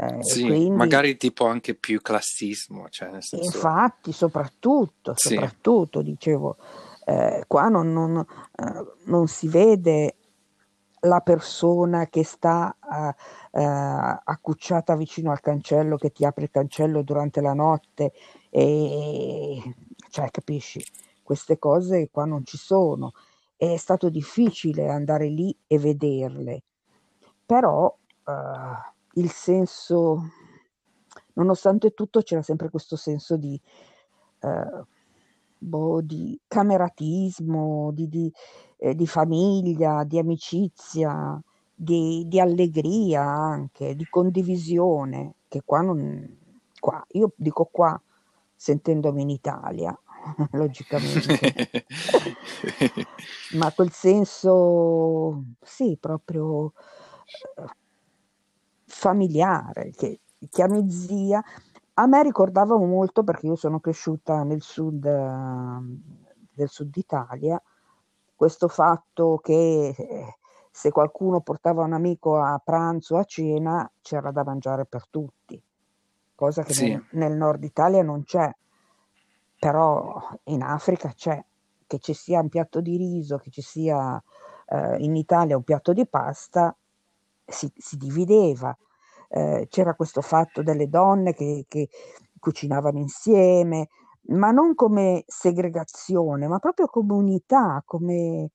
[0.00, 2.88] Eh, sì, quindi, magari tipo anche più classismo.
[2.88, 3.44] Cioè senso...
[3.44, 6.04] Infatti, soprattutto, soprattutto, sì.
[6.04, 6.56] dicevo,
[7.04, 10.14] eh, qua non, non, eh, non, si vede
[11.00, 12.76] la persona che sta
[13.50, 18.12] eh, accucciata vicino al cancello, che ti apre il cancello durante la notte
[18.50, 19.74] e
[20.10, 20.84] cioè capisci,
[21.24, 23.12] queste cose qua non ci sono.
[23.56, 26.62] È stato difficile andare lì e vederle,
[27.44, 27.92] però
[28.24, 30.30] eh, il senso,
[31.34, 33.60] nonostante tutto c'era sempre questo senso di,
[34.40, 34.84] eh,
[35.58, 38.32] boh, di cameratismo, di, di,
[38.78, 41.40] eh, di, famiglia, di amicizia,
[41.74, 46.36] di, di, allegria anche, di condivisione, che qua non...
[46.80, 48.00] Qua, io dico qua
[48.54, 49.98] sentendomi in Italia,
[50.52, 51.84] logicamente,
[53.58, 56.72] ma quel senso, sì, proprio
[57.56, 57.64] eh,
[58.88, 60.20] familiare, che
[60.50, 61.42] chiami zia.
[61.94, 67.60] A me ricordava molto, perché io sono cresciuta nel sud, del sud Italia,
[68.34, 70.36] questo fatto che eh,
[70.70, 75.60] se qualcuno portava un amico a pranzo o a cena c'era da mangiare per tutti,
[76.36, 76.88] cosa che sì.
[76.88, 78.48] nel, nel nord Italia non c'è,
[79.58, 81.44] però in Africa c'è,
[81.84, 84.22] che ci sia un piatto di riso, che ci sia
[84.68, 86.76] eh, in Italia un piatto di pasta,
[87.48, 88.76] si, si divideva.
[89.30, 91.88] Eh, c'era questo fatto delle donne che, che
[92.38, 93.88] cucinavano insieme,
[94.28, 98.50] ma non come segregazione, ma proprio come unità, come...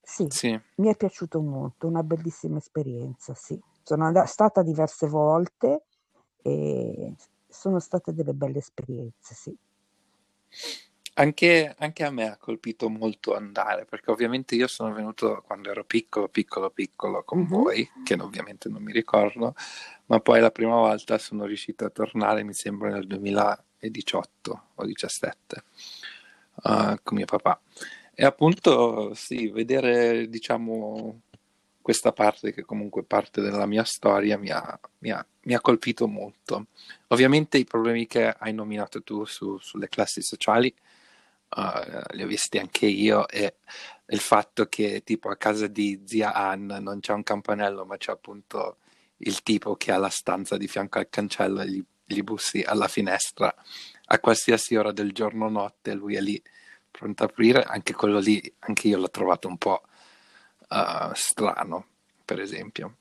[0.00, 3.60] Sì, sì, mi è piaciuto molto, una bellissima esperienza, sì.
[3.82, 5.86] Sono andata, stata diverse volte
[6.42, 7.14] e
[7.48, 9.56] sono state delle belle esperienze, sì.
[11.18, 15.82] Anche, anche, a me ha colpito molto andare, perché ovviamente io sono venuto quando ero
[15.82, 19.54] piccolo, piccolo, piccolo con voi, che ovviamente non mi ricordo,
[20.06, 25.64] ma poi la prima volta sono riuscito a tornare, mi sembra, nel 2018 o 2017
[26.64, 27.60] uh, eh, con mio papà.
[28.14, 31.22] E appunto, sì, vedere, diciamo,
[31.80, 36.06] questa parte che comunque parte della mia storia mi ha, mi ha, mi ha colpito
[36.08, 36.66] molto.
[37.08, 40.74] Ovviamente i problemi che hai nominato tu su, sulle classi sociali
[41.56, 43.56] uh, li ho visti anche io e
[44.06, 48.12] il fatto che tipo a casa di zia Ann non c'è un campanello ma c'è
[48.12, 48.78] appunto
[49.18, 52.88] il tipo che ha la stanza di fianco al cancello e gli, gli bussi alla
[52.88, 53.54] finestra.
[54.08, 56.40] A qualsiasi ora del giorno o notte lui è lì
[56.90, 59.82] pronto a aprire anche quello lì anche io l'ho trovato un po'
[60.68, 61.86] uh, strano
[62.24, 62.96] per esempio.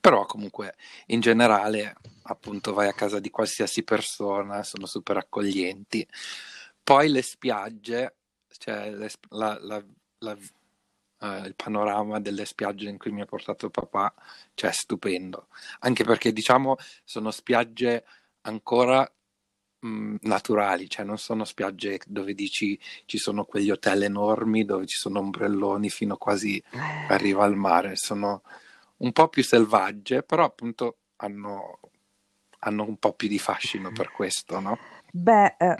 [0.00, 6.06] Però comunque in generale appunto vai a casa di qualsiasi persona sono super accoglienti
[6.88, 8.16] poi le spiagge,
[8.56, 9.84] cioè le, la, la,
[10.20, 14.14] la, uh, il panorama delle spiagge in cui mi ha portato papà,
[14.54, 15.48] cioè stupendo.
[15.80, 18.06] Anche perché diciamo sono spiagge
[18.40, 19.06] ancora
[19.80, 24.86] mh, mm, naturali, cioè non sono spiagge dove dici ci sono quegli hotel enormi dove
[24.86, 27.06] ci sono ombrelloni fino quasi eh.
[27.10, 28.40] arriva al mare, sono
[28.96, 31.80] un po' più selvagge, però appunto hanno,
[32.60, 34.78] hanno un po' più di fascino per questo, no?
[35.12, 35.76] Beh, eh,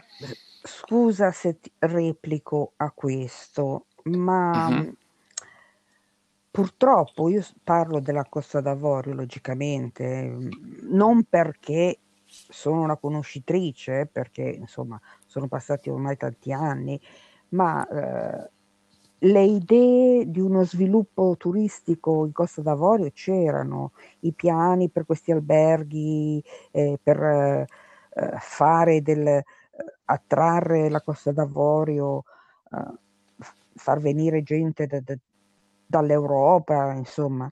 [0.62, 4.94] scusa se ti replico a questo, ma uh-huh.
[6.50, 10.36] purtroppo io parlo della Costa d'Avorio, logicamente,
[10.82, 17.00] non perché sono una conoscitrice, perché insomma sono passati ormai tanti anni,
[17.50, 18.50] ma eh,
[19.22, 26.42] le idee di uno sviluppo turistico in Costa d'Avorio c'erano, i piani per questi alberghi,
[26.70, 27.66] eh, per eh,
[28.38, 29.42] fare del,
[30.04, 32.24] attrarre la Costa d'Avorio,
[32.70, 32.98] uh,
[33.74, 35.16] far venire gente da, da,
[35.86, 37.50] dall'Europa, insomma,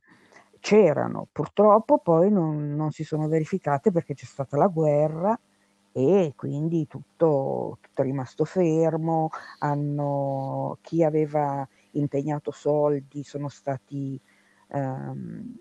[0.60, 1.28] c'erano.
[1.30, 5.38] Purtroppo poi non, non, si sono verificate perché c'è stata la guerra
[5.92, 9.30] e quindi tutto, tutto è rimasto fermo.
[9.60, 14.20] Hanno, chi aveva impegnato soldi sono stati...
[14.68, 15.56] Um,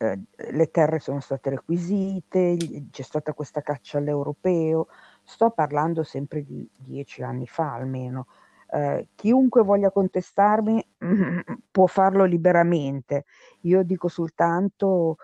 [0.00, 0.18] eh,
[0.52, 2.56] le terre sono state requisite,
[2.90, 4.86] c'è stata questa caccia all'europeo,
[5.28, 8.26] sto parlando sempre di dieci anni fa almeno.
[8.70, 10.84] Eh, chiunque voglia contestarmi
[11.70, 13.26] può farlo liberamente.
[13.60, 15.18] Io dico soltanto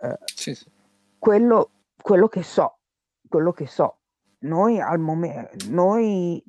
[0.00, 0.66] eh, sì, sì.
[1.18, 2.78] Quello, quello, che so,
[3.28, 3.98] quello che so.
[4.40, 6.42] Noi al momento, noi,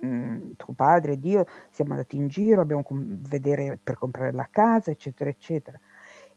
[0.00, 4.32] mh, mm, tuo padre ed io siamo andati in giro, abbiamo com- vedere per comprare
[4.32, 5.80] la casa, eccetera, eccetera.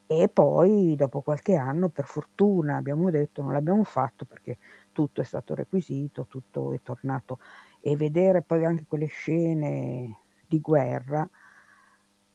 [0.06, 4.58] E poi dopo qualche anno, per fortuna, abbiamo detto non l'abbiamo fatto perché
[4.93, 7.39] tutto è stato requisito, tutto è tornato
[7.82, 11.29] e vedere poi anche quelle scene di guerra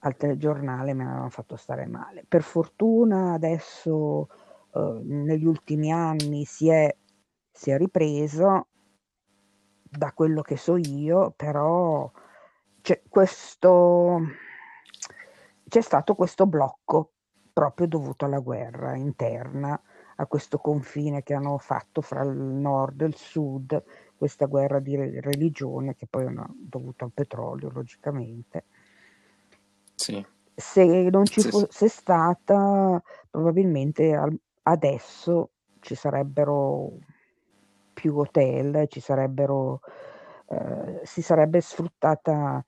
[0.01, 2.25] al telegiornale mi avevano fatto stare male.
[2.29, 4.29] Per fortuna adesso
[4.75, 6.95] eh, negli ultimi anni si è,
[7.51, 8.67] si è ripreso,
[9.91, 12.11] da quello che so io, però
[12.83, 14.21] c'è, questo,
[15.67, 17.13] c'è stato questo blocco
[17.53, 19.81] proprio dovuto alla guerra interna,
[20.21, 23.83] a questo confine che hanno fatto fra il nord e il sud,
[24.17, 28.65] questa guerra di religione che poi hanno dovuto al petrolio, logicamente.
[29.95, 30.25] Sì.
[30.55, 31.97] Se non ci sì, fosse sì.
[31.97, 33.01] stata,
[33.31, 36.99] probabilmente adesso ci sarebbero
[37.93, 39.81] più hotel, ci sarebbero,
[40.49, 42.65] eh, si sarebbe sfruttata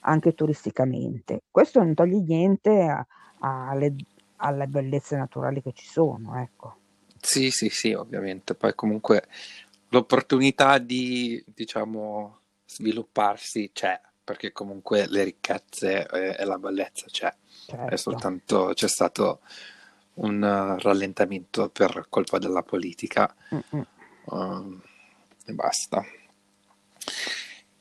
[0.00, 1.42] anche turisticamente.
[1.50, 3.06] Questo non toglie niente a,
[3.40, 3.94] a alle,
[4.36, 6.76] alle bellezze naturali che ci sono, ecco.
[7.24, 8.54] Sì, sì, sì, ovviamente.
[8.54, 9.26] Poi comunque
[9.88, 17.34] l'opportunità di, diciamo, svilupparsi c'è, perché comunque le ricchezze e, e la bellezza c'è.
[17.66, 17.94] Certo.
[17.94, 19.40] È soltanto c'è stato
[20.14, 23.34] un uh, rallentamento per colpa della politica
[24.24, 24.80] uh,
[25.46, 26.04] e basta.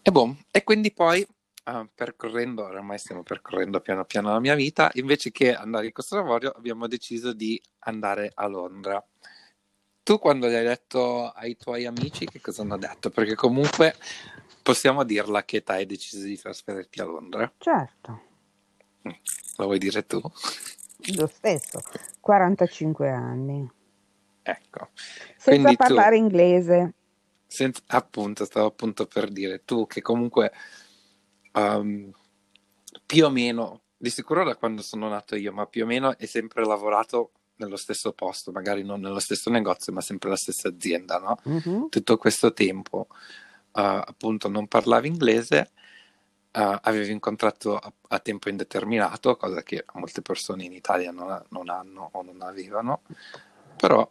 [0.02, 1.26] E, boh, e quindi poi
[1.66, 6.18] uh, percorrendo, oramai stiamo percorrendo piano piano la mia vita, invece che andare in Costa
[6.18, 9.06] d'Avorio abbiamo deciso di andare a Londra.
[10.04, 13.10] Tu quando gli hai detto ai tuoi amici che cosa hanno detto?
[13.10, 13.96] Perché comunque
[14.62, 17.52] possiamo dirla che hai deciso di trasferirti a Londra.
[17.58, 18.22] Certo.
[19.08, 19.12] Mm,
[19.58, 20.22] lo vuoi dire tu?
[21.16, 21.82] Lo stesso,
[22.20, 23.70] 45 anni.
[24.42, 24.90] Ecco.
[25.38, 26.94] Senza Quindi parlare tu, inglese.
[27.48, 30.52] Senza, appunto, stavo appunto per dire, tu che comunque
[31.54, 32.12] um,
[33.06, 36.28] più o meno, di sicuro da quando sono nato io, ma più o meno hai
[36.28, 41.20] sempre lavorato nello stesso posto, magari non nello stesso negozio, ma sempre la stessa azienda,
[41.20, 41.38] no?
[41.48, 41.88] Mm-hmm.
[41.90, 43.16] Tutto questo tempo, uh,
[43.72, 45.72] appunto, non parlavi inglese,
[46.54, 51.44] uh, avevi un contratto a, a, tempo indeterminato, cosa che molte persone in Italia non,
[51.50, 53.02] non hanno o non avevano,
[53.78, 54.10] però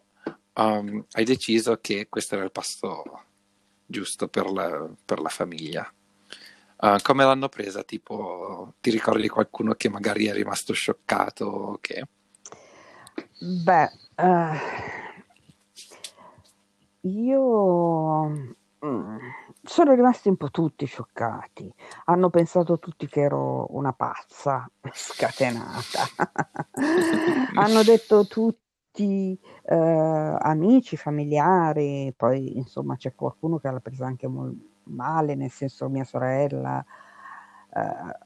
[0.55, 3.02] um, hai deciso che questo era il passo
[3.85, 5.92] giusto per la, per la famiglia.
[6.82, 7.84] Uh, come l'hanno presa?
[7.84, 11.78] Tipo, ti ricordi qualcuno che magari è rimasto scioccato?
[11.80, 12.08] Che...
[13.38, 14.56] Beh, uh,
[17.02, 18.26] io
[18.84, 19.16] mm,
[19.62, 21.72] sono rimasti un po' tutti scioccati.
[22.06, 26.02] Hanno pensato tutti che ero una pazza scatenata.
[27.54, 34.70] Hanno detto tutti uh, amici, familiari, poi insomma c'è qualcuno che l'ha presa anche molto
[34.84, 36.84] male, nel senso mia sorella,
[37.74, 38.16] eh,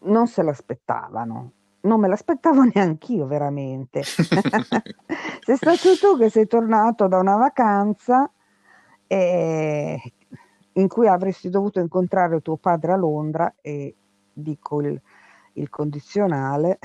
[0.00, 1.52] non se l'aspettavano.
[1.82, 4.02] Non me l'aspettavo neanch'io veramente.
[4.04, 8.30] sei stato tu che sei tornato da una vacanza
[9.06, 10.12] e,
[10.72, 13.94] in cui avresti dovuto incontrare tuo padre a Londra e
[14.32, 14.98] dico il,
[15.54, 16.78] il condizionale.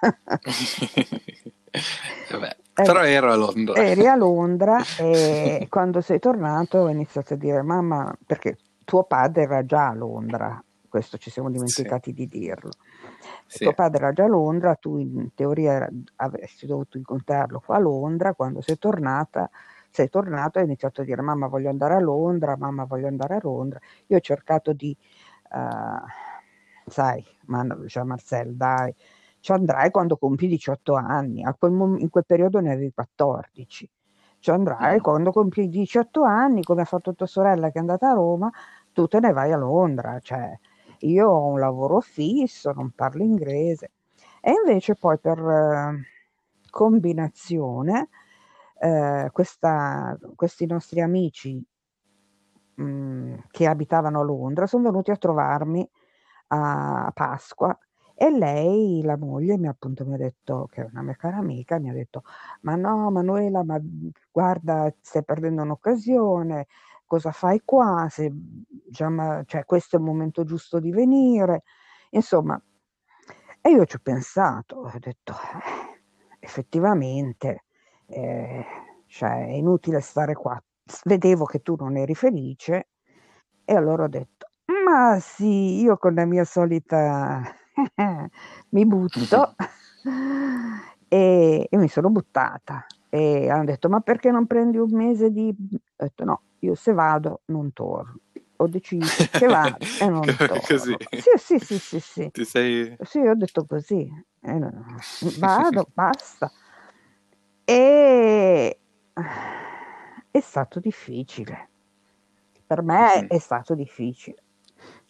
[2.30, 3.82] Vabbè, eh, però ero a Londra.
[3.82, 9.42] Eri a Londra e quando sei tornato ho iniziato a dire mamma, perché tuo padre
[9.42, 12.14] era già a Londra, questo ci siamo dimenticati sì.
[12.14, 12.70] di dirlo.
[13.46, 13.64] Sì.
[13.64, 18.34] Tuo padre era già a Londra, tu in teoria avresti dovuto incontrarlo qua a Londra,
[18.34, 19.48] quando sei tornata
[19.96, 23.36] sei tornato e hai iniziato a dire mamma voglio andare a Londra, mamma voglio andare
[23.36, 23.80] a Londra.
[24.08, 24.94] Io ho cercato di,
[25.52, 28.94] uh, sai, ma cioè Marcel, dai,
[29.46, 33.88] ci andrai quando compi 18 anni, quel mom- in quel periodo ne avevi 14.
[34.40, 38.14] Ci andrai quando compi 18 anni, come ha fatto tua sorella che è andata a
[38.14, 38.50] Roma,
[38.92, 40.18] tu te ne vai a Londra.
[40.18, 40.58] Cioè,
[41.02, 43.92] io ho un lavoro fisso, non parlo inglese.
[44.40, 46.00] E invece poi per eh,
[46.68, 48.08] combinazione,
[48.80, 51.64] eh, questa, questi nostri amici
[52.74, 55.88] mh, mm, che abitavano a Londra sono venuti a trovarmi
[56.48, 57.76] a Pasqua
[58.18, 61.78] E lei, la moglie, mi, appunto, mi ha detto, che è una mia cara amica,
[61.78, 62.22] mi ha detto,
[62.62, 63.78] ma no Manuela, ma
[64.32, 66.66] guarda, stai perdendo un'occasione,
[67.04, 68.06] cosa fai qua?
[68.08, 68.32] Se,
[68.88, 71.62] già, cioè, questo è il momento giusto di venire.
[72.10, 72.58] Insomma,
[73.60, 76.00] e io ci ho pensato, ho detto, eh,
[76.40, 77.64] effettivamente,
[78.06, 78.64] eh,
[79.08, 80.58] cioè, è inutile stare qua.
[81.04, 82.88] Vedevo che tu non eri felice
[83.64, 84.46] e allora ho detto,
[84.86, 87.42] ma sì, io con la mia solita
[88.70, 89.54] mi butto
[91.08, 92.86] e, e, mi sono buttata.
[93.08, 95.54] E hanno detto, ma perché non prendi un mese di...
[95.58, 98.18] Ho detto, no, io se vado non torno.
[98.56, 100.60] Ho deciso che vado e non torno.
[100.66, 100.96] Così.
[101.10, 102.30] Sì, sì, sì, sì, sì.
[102.30, 102.96] Ti sei...
[103.02, 104.08] Sì, ho detto così.
[105.38, 106.50] Vado, basta.
[107.64, 108.78] E
[110.30, 111.68] è stato difficile.
[112.66, 114.42] Per me è stato difficile.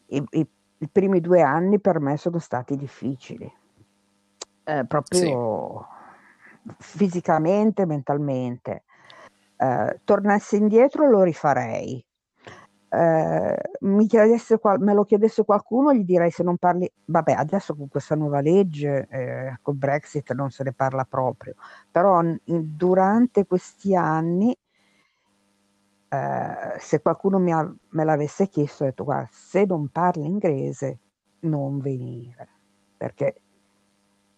[0.07, 0.49] I, i,
[0.79, 3.51] I, primi due anni per me sono stati difficili.
[4.64, 5.87] Eh, proprio
[6.64, 6.74] sì.
[6.79, 8.85] fisicamente, mentalmente.
[9.57, 12.05] Eh, tornassi indietro lo rifarei.
[12.89, 17.89] Eh, mi chiedesse, me lo chiedesse qualcuno, gli direi se non parli, vabbè, adesso con
[17.89, 21.55] questa nuova legge, eh, col Brexit non se ne parla proprio,
[21.91, 24.57] però durante questi anni,
[26.09, 30.98] eh, se qualcuno ha, me l'avesse chiesto, ho detto, guarda, se non parli inglese,
[31.40, 32.48] non venire,
[32.96, 33.40] perché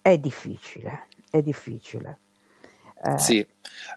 [0.01, 2.21] è difficile, è difficile.
[3.01, 3.47] Eh, sì,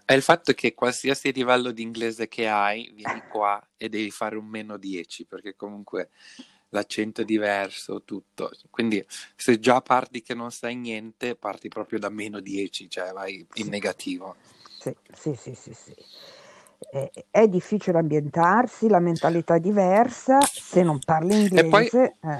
[0.04, 4.36] è il fatto che qualsiasi livello di inglese che hai, vieni qua e devi fare
[4.36, 6.10] un meno 10, perché comunque
[6.68, 8.50] l'accento è diverso, tutto.
[8.70, 9.04] Quindi
[9.34, 13.68] se già parti che non sai niente, parti proprio da meno 10, cioè vai in
[13.68, 14.36] negativo.
[14.78, 15.74] Sì, sì, sì, sì.
[15.74, 15.94] sì.
[17.30, 21.66] È, difficile ambientarsi, la mentalità è diversa, se non parli inglese...
[21.66, 22.38] E poi, eh.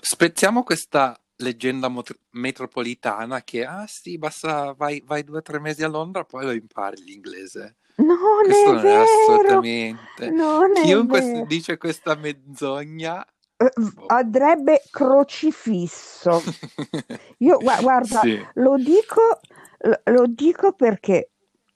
[0.00, 5.82] spezziamo questa leggenda mot- metropolitana che ah sì, basta vai, vai due o tre mesi
[5.82, 7.76] a Londra, poi lo impari l'inglese.
[7.96, 9.00] Non Questo è non vero.
[9.00, 10.30] è assolutamente.
[10.30, 13.24] Non Chiunque è dice questa menzogna
[13.56, 16.42] uh, andrebbe crocifisso.
[17.38, 18.46] Io gu- guarda, sì.
[18.54, 19.40] lo dico
[20.04, 21.30] lo dico perché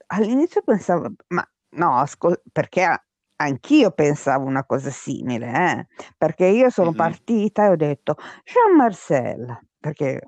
[0.08, 3.04] all'inizio pensavo, ma no, ascol- perché
[3.36, 5.86] anch'io pensavo una cosa simile, eh?
[6.16, 6.98] perché io sono mm-hmm.
[6.98, 10.20] partita e ho detto Jean Marcel, perché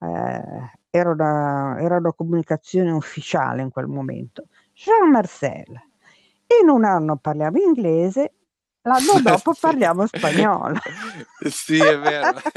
[0.00, 4.46] eh, era, una, era, una, comunicazione ufficiale in quel momento.
[4.74, 5.88] Jean Marcel.
[6.62, 8.34] In un anno parliamo inglese,
[8.82, 10.78] l'anno dopo parliamo spagnolo.
[11.50, 12.40] sì, è vero.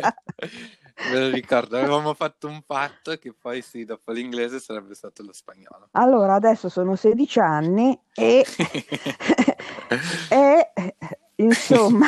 [1.10, 5.34] Me lo ricordo, avevamo fatto un patto che poi sì, dopo l'inglese sarebbe stato lo
[5.34, 5.88] spagnolo.
[5.94, 8.46] Allora, adesso sono 16 anni e,
[10.30, 10.72] e
[11.38, 12.08] insomma...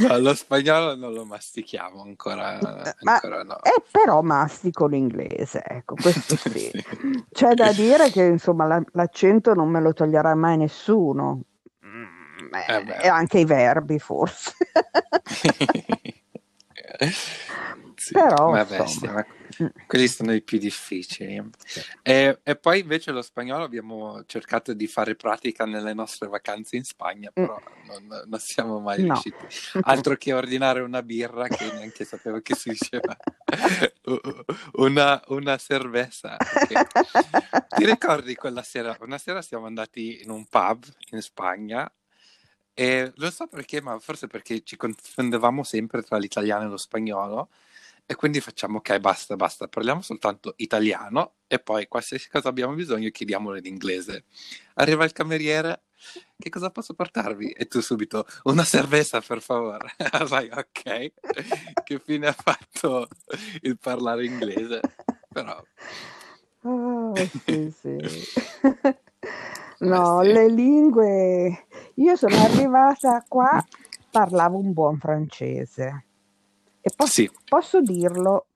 [0.00, 2.58] no, lo spagnolo non lo mastichiamo ancora,
[3.00, 3.62] Ma, ancora no.
[3.62, 6.50] E però mastico l'inglese, ecco, questo sì.
[6.50, 6.84] sì.
[7.32, 11.40] C'è da dire che insomma la, l'accento non me lo toglierà mai nessuno.
[12.54, 14.52] Mm, eh, e anche i verbi forse.
[17.96, 19.24] sì, Però, vabbè, sì, ma
[19.86, 21.42] quelli sono i più difficili.
[22.02, 26.84] E, e, poi invece lo spagnolo abbiamo cercato di fare pratica nelle nostre vacanze in
[26.84, 27.32] Spagna, mm.
[27.32, 27.86] però mm.
[27.86, 29.20] non, non, siamo mai no.
[29.20, 29.80] riusciti.
[29.82, 33.16] Altro che ordinare una birra, che neanche sapevo che si diceva,
[34.74, 36.36] una, una cerveza.
[36.36, 36.86] Che...
[37.76, 38.96] Ti ricordi quella sera?
[39.00, 41.90] Una sera siamo andati in un pub in Spagna
[42.74, 47.48] e non so perché, ma forse perché ci confondevamo sempre tra l'italiano e lo spagnolo.
[48.06, 53.08] E quindi facciamo, ok, basta, basta, parliamo soltanto italiano e poi qualsiasi cosa abbiamo bisogno
[53.08, 54.24] chiediamolo in inglese.
[54.74, 55.84] Arriva il cameriere,
[56.36, 57.52] che cosa posso portarvi?
[57.52, 59.94] E tu subito, una cerveza per favore.
[60.28, 61.12] Vai, ok.
[61.82, 63.08] che fine ha fatto
[63.62, 64.80] il parlare inglese?
[65.32, 65.64] Però...
[66.62, 67.96] Oh, sì, sì.
[69.80, 70.32] no, sì.
[70.32, 73.64] le lingue io sono arrivata qua,
[74.10, 76.06] parlavo un buon francese
[76.80, 77.30] e posso, sì.
[77.48, 78.46] posso dirlo,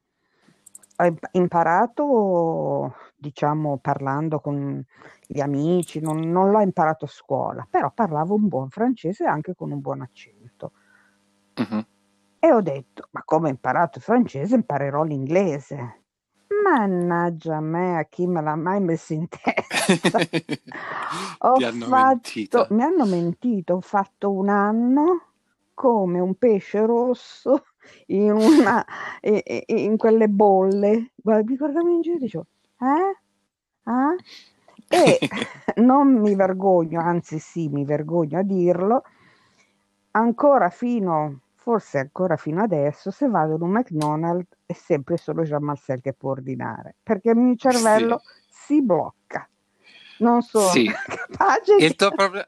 [0.97, 4.84] ho imparato, diciamo, parlando con
[5.26, 9.70] gli amici, non, non, l'ho imparato a scuola, però parlavo un buon francese anche con
[9.70, 10.72] un buon accento.
[11.57, 11.84] Uh-huh.
[12.39, 15.97] E ho detto, ma come ho imparato il francese, imparerò l'inglese.
[16.68, 20.18] Mannaggia a me, a chi me l'ha mai messo in testa.
[21.38, 25.22] ho Ti hanno fatto, mi hanno mentito, ho fatto un anno
[25.72, 27.64] come un pesce rosso
[28.06, 28.84] in, una,
[29.22, 31.12] in quelle bolle.
[31.14, 32.46] Guarda, mi guardavo in giro e dicevo,
[32.80, 33.18] eh?
[33.84, 34.14] Ah?
[34.88, 35.18] E
[35.76, 39.04] non mi vergogno, anzi sì, mi vergogno a dirlo,
[40.10, 45.62] ancora fino forse ancora fino adesso, se vado in un McDonald's è sempre solo Jean
[45.62, 48.48] Marcel che può ordinare, perché il mio cervello sì.
[48.48, 49.46] si blocca.
[50.20, 50.88] Non sono sì.
[51.04, 52.46] capace il tuo, proble-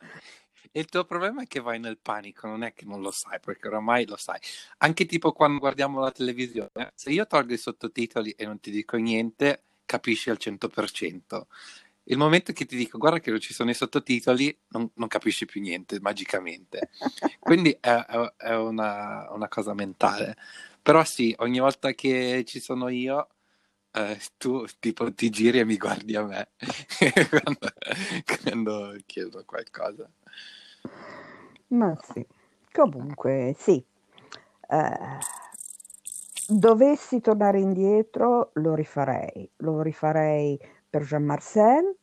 [0.72, 3.68] il tuo problema è che vai nel panico, non è che non lo sai, perché
[3.68, 4.38] oramai lo sai.
[4.78, 8.96] Anche tipo quando guardiamo la televisione, se io tolgo i sottotitoli e non ti dico
[8.96, 11.42] niente, capisci al 100%.
[12.10, 15.46] Il momento che ti dico guarda che non ci sono i sottotitoli, non, non capisci
[15.46, 16.90] più niente magicamente.
[17.38, 18.04] Quindi è,
[18.36, 20.36] è una, una, cosa mentale.
[20.82, 23.28] Però sì, ogni volta che ci sono io,
[23.92, 26.48] eh, tu tipo ti giri e mi guardi a me
[27.30, 27.72] quando,
[28.42, 30.10] quando chiedo qualcosa.
[31.68, 32.26] Ma sì,
[32.72, 33.80] comunque sì.
[34.68, 35.18] Eh,
[36.48, 40.58] dovessi tornare indietro lo rifarei, lo rifarei
[40.88, 41.98] per Jean Marcel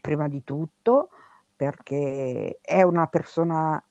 [0.00, 1.10] prima di tutto
[1.56, 3.82] perché è una persona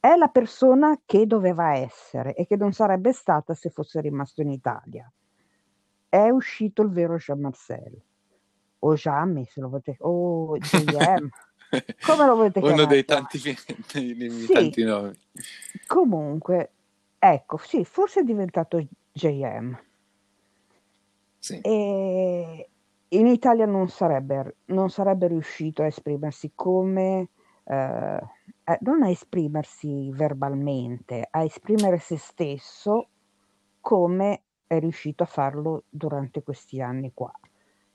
[0.00, 4.50] è la persona che doveva essere e che non sarebbe stata se fosse rimasto in
[4.50, 5.10] Italia.
[6.08, 7.98] È uscito il vero Jean Marcel
[8.80, 11.28] o Jamie se lo volete o JM.
[12.06, 12.82] Come lo volete chiamare?
[12.82, 14.52] Uno dei tanti, dei, dei sì.
[14.52, 15.18] tanti nomi.
[15.86, 16.70] Comunque,
[17.18, 19.82] ecco, sì, forse è diventato JM.
[21.38, 21.60] Sì.
[21.60, 22.68] E,
[23.18, 27.28] in Italia non sarebbe, non sarebbe riuscito a esprimersi come,
[27.64, 28.20] eh,
[28.64, 33.08] eh, non a esprimersi verbalmente, a esprimere se stesso
[33.80, 37.32] come è riuscito a farlo durante questi anni qua.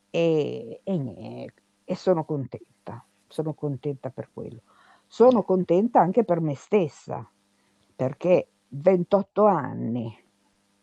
[0.09, 1.53] E, e,
[1.83, 4.61] e sono contenta, sono contenta per quello.
[5.05, 7.27] Sono contenta anche per me stessa,
[7.95, 10.15] perché 28 anni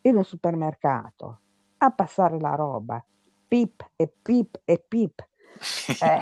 [0.02, 1.38] in un supermercato
[1.78, 3.04] a passare la roba
[3.46, 5.26] pip e pip e pip.
[6.00, 6.20] Eh,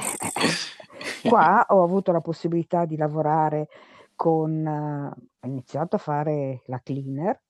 [1.29, 3.68] qua ho avuto la possibilità di lavorare
[4.14, 7.41] con, uh, ho iniziato a fare la cleaner,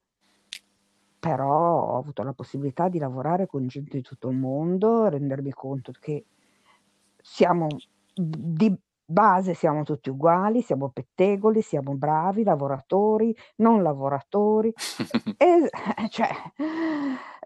[1.18, 5.92] però ho avuto la possibilità di lavorare con gente di tutto il mondo, rendermi conto
[5.92, 6.24] che
[7.20, 7.66] siamo
[8.14, 8.74] di
[9.06, 14.72] base siamo tutti uguali, siamo pettegoli, siamo bravi, lavoratori, non lavoratori,
[15.36, 15.70] e,
[16.08, 16.30] cioè,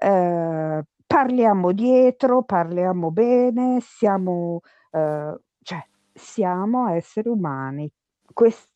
[0.00, 7.90] eh, parliamo dietro, parliamo bene, siamo, eh, cioè, siamo esseri umani,
[8.34, 8.70] Quest-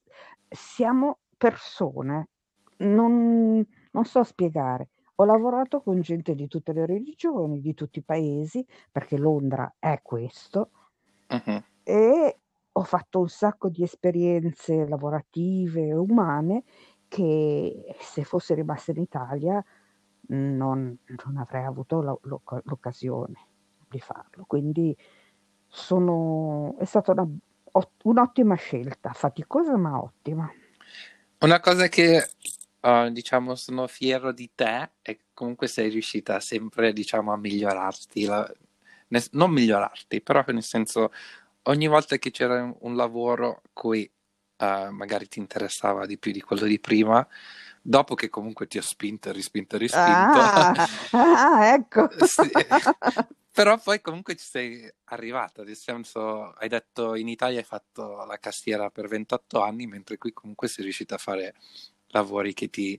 [0.48, 2.30] siamo persone,
[2.78, 4.88] non, non so spiegare.
[5.16, 10.00] Ho lavorato con gente di tutte le religioni, di tutti i paesi, perché Londra è
[10.02, 10.70] questo,
[11.28, 11.62] uh-huh.
[11.84, 12.38] e
[12.72, 16.64] ho fatto un sacco di esperienze lavorative e umane
[17.08, 19.62] che se fossi rimasta in Italia
[20.32, 22.16] non, non avrei avuto la,
[22.64, 23.48] l'occasione
[23.88, 24.44] di farlo.
[24.46, 24.96] Quindi
[25.66, 27.28] sono, è stata una,
[28.02, 30.50] un'ottima scelta, faticosa ma ottima.
[31.40, 32.30] Una cosa che
[32.80, 38.24] uh, diciamo sono fiero di te è che comunque sei riuscita sempre diciamo a migliorarti,
[38.24, 38.50] la,
[39.08, 41.12] ne, non migliorarti, però nel senso
[41.64, 44.10] ogni volta che c'era un, un lavoro cui
[44.58, 47.26] uh, magari ti interessava di più di quello di prima,
[47.82, 50.38] dopo che comunque ti ho spinto rispinto e rispinto.
[50.38, 52.08] Ah, ah ecco.
[52.24, 52.50] sì.
[53.50, 58.38] Però poi comunque ci sei arrivata, nel senso hai detto in Italia hai fatto la
[58.38, 61.54] castiera per 28 anni, mentre qui comunque sei riuscita a fare
[62.08, 62.98] lavori che ti,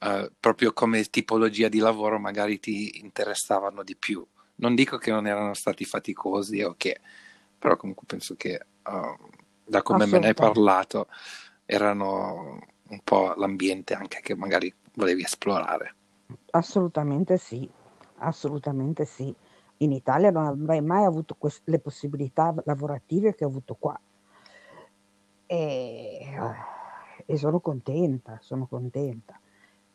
[0.00, 4.26] uh, proprio come tipologia di lavoro magari ti interessavano di più.
[4.56, 7.00] Non dico che non erano stati faticosi o che,
[7.58, 9.28] però comunque penso che uh,
[9.66, 11.08] da come me ne hai parlato
[11.66, 15.94] erano un po' l'ambiente anche che magari volevi esplorare.
[16.50, 17.68] Assolutamente sì,
[18.18, 19.34] assolutamente sì.
[19.78, 23.98] In Italia non avrei mai avuto quest- le possibilità lavorative che ho avuto qua.
[25.46, 26.28] E,
[27.26, 29.38] e sono contenta, sono contenta.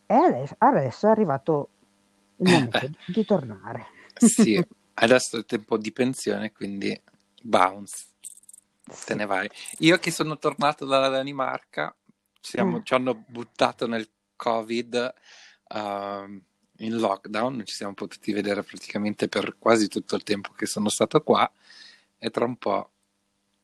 [0.05, 1.69] E adesso, adesso è arrivato
[2.37, 3.87] il momento di tornare.
[4.15, 4.61] Sì,
[4.95, 6.99] adesso è tempo di pensione, quindi
[7.41, 8.05] bounce,
[8.89, 9.05] sì.
[9.05, 9.49] te ne vai.
[9.79, 11.95] Io che sono tornato dalla Danimarca,
[12.39, 12.81] siamo, mm.
[12.83, 15.13] ci hanno buttato nel Covid
[15.73, 16.41] uh,
[16.77, 20.89] in lockdown, non ci siamo potuti vedere praticamente per quasi tutto il tempo che sono
[20.89, 21.49] stato qua
[22.17, 22.91] e tra un po'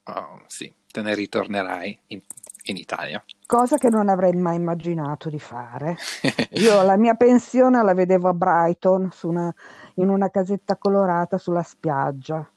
[0.06, 2.22] uh, sì, te ne ritornerai in,
[2.64, 3.24] in, Italia.
[3.46, 5.98] Cosa che non avrei mai immaginato di fare.
[6.52, 9.54] Io la mia pensione la vedevo a Brighton, una,
[9.96, 12.50] in una casetta colorata sulla spiaggia.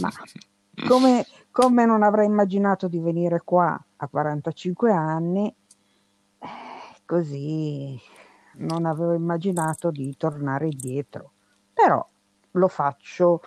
[0.00, 0.10] Ma
[0.88, 5.54] come, come non avrei immaginato di venire qua a 45 anni,
[6.40, 6.48] eh,
[7.04, 7.96] così
[8.54, 11.30] non avevo immaginato di tornare indietro.
[11.72, 12.04] Però
[12.50, 13.40] lo faccio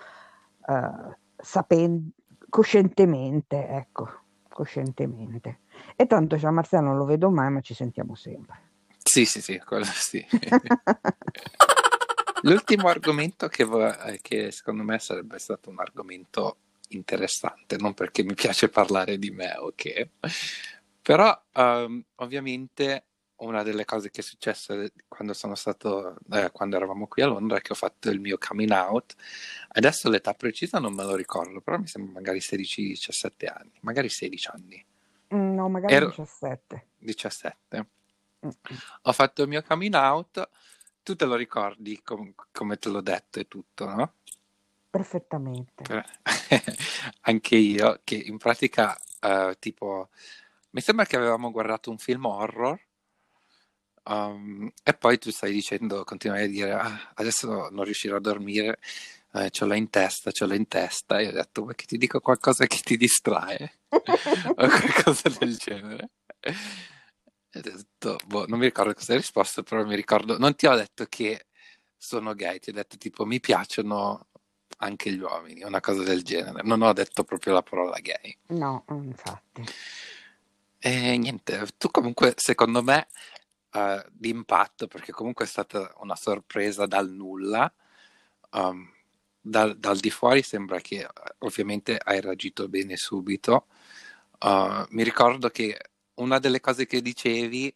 [0.66, 2.12] eh, sapendo,
[2.48, 4.10] coscientemente, ecco,
[4.48, 5.60] coscientemente.
[5.98, 8.70] E tanto Gian Marcello non lo vedo mai, ma ci sentiamo sempre.
[9.04, 10.26] Sì, sì, sì, quello sì.
[12.44, 13.68] L'ultimo argomento che,
[14.22, 19.56] che, secondo me sarebbe stato un argomento interessante, non perché mi piace parlare di me,
[19.58, 20.10] ok?
[21.02, 23.06] Però um, ovviamente
[23.38, 24.76] una delle cose che è successa
[25.08, 28.38] quando sono stato, eh, quando eravamo qui a Londra è che ho fatto il mio
[28.40, 29.16] coming out.
[29.70, 34.48] Adesso l'età precisa non me lo ricordo, però mi sembra magari 16-17 anni, magari 16
[34.52, 34.86] anni.
[35.36, 36.08] Mm, no, magari Ero...
[36.08, 36.88] 17.
[36.98, 37.88] 17.
[38.46, 38.50] Mm.
[39.04, 40.50] Ho fatto il mio coming out,
[41.04, 44.14] tu te lo ricordi com- come te l'ho detto e tutto, no?
[44.98, 45.84] Perfettamente.
[47.22, 50.10] Anche io, che in pratica, uh, tipo,
[50.72, 52.80] mi sembra che avevamo guardato un film horror
[54.10, 58.80] Um, e poi tu stai dicendo, continuai a dire, ah, adesso non riuscirò a dormire,
[59.34, 61.20] eh, ce l'ho in testa, ce l'ho in testa.
[61.20, 63.80] E ho detto, vuoi che ti dico qualcosa che ti distrae?
[63.92, 66.12] o qualcosa del genere.
[66.40, 70.68] E ho detto, boh, non mi ricordo cosa hai risposto, però mi ricordo, non ti
[70.68, 71.48] ho detto che
[71.98, 74.28] sono gay, ti ho detto tipo, mi piacciono
[74.78, 76.62] anche gli uomini, una cosa del genere.
[76.64, 78.38] Non ho detto proprio la parola gay.
[78.48, 79.64] No, infatti.
[80.80, 83.08] E niente, tu comunque, secondo me,
[83.74, 87.72] uh, di impatto perché comunque è stata una sorpresa dal nulla.
[88.52, 88.92] Um,
[89.42, 91.10] dal, dal, di fuori sembra che eh,
[91.40, 93.68] ovviamente hai reagito bene subito.
[94.40, 95.80] Uh, mi ricordo che
[96.16, 97.74] una delle cose che dicevi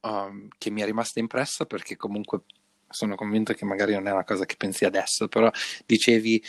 [0.00, 2.42] um, che mi è rimasta impressa perché comunque
[2.88, 5.50] sono convinto che magari non è una cosa che pensi adesso, però
[5.84, 6.42] dicevi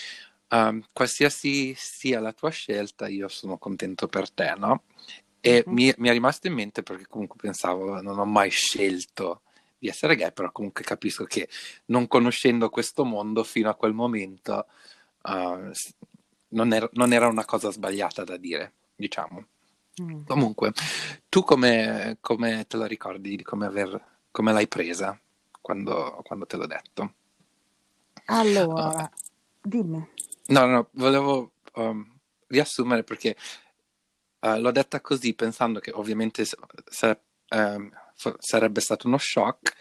[0.50, 4.84] um, qualsiasi sia la tua scelta, io sono contento per te, no?
[5.40, 5.74] E mm.
[5.74, 9.42] mi, mi, è rimasto in mente perché comunque pensavo, non ho mai scelto
[9.78, 11.48] di essere gay, però comunque capisco che
[11.86, 14.66] non conoscendo questo mondo fino a quel momento
[15.24, 15.72] uh,
[16.50, 19.46] non, era, non, era, una cosa sbagliata da dire, diciamo.
[20.02, 20.26] Mm.
[20.26, 20.72] Comunque,
[21.30, 25.20] tu come, come, te la ricordi di come, aver, come l'hai presa
[25.68, 27.14] quando, quando, te l'ho detto?
[28.28, 29.10] Allora, uh,
[29.62, 30.08] dimmi.
[30.48, 32.10] No, no, volevo um,
[32.48, 33.36] riassumere perché
[34.40, 37.90] Uh, l'ho detta così pensando che ovviamente sa- um,
[38.38, 39.76] sarebbe stato uno shock,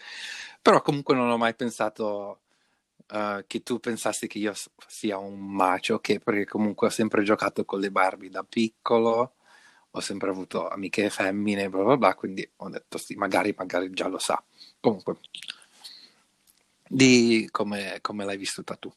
[0.63, 2.41] però comunque non ho mai pensato
[3.13, 4.53] uh, che tu pensassi che io
[4.87, 9.35] sia un macio, che perché comunque ho sempre giocato con le Barbie da piccolo,
[9.91, 14.07] ho sempre avuto amiche femmine, bla bla bla, quindi ho detto sì, magari, magari già
[14.07, 14.43] lo sa.
[14.79, 15.19] Comunque,
[16.89, 18.91] di come, come l'hai vissuta tu.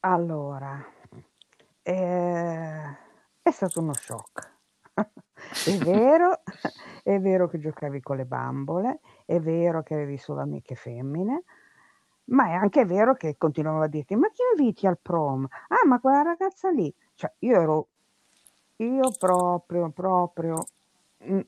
[0.00, 0.82] Allora,
[1.82, 2.96] eh
[3.42, 4.58] è stato uno shock.
[5.64, 6.42] È vero,
[7.02, 11.42] è vero che giocavi con le bambole, è vero che avevi solo amiche femmine,
[12.26, 15.46] ma è anche vero che continuavo a dirti: "Ma chi inviti al prom?
[15.68, 16.94] Ah, ma quella ragazza lì".
[17.14, 17.88] Cioè, io ero
[18.76, 20.64] io proprio, proprio
[21.28, 21.40] mm,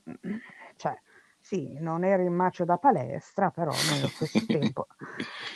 [0.77, 0.99] cioè,
[1.43, 4.87] sì, non ero in macio da palestra, però nello stesso tempo,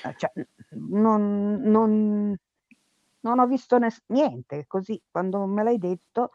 [0.04, 0.32] eh, cioè,
[0.70, 2.36] non non
[3.20, 6.30] non ho visto nes- niente, così quando me l'hai detto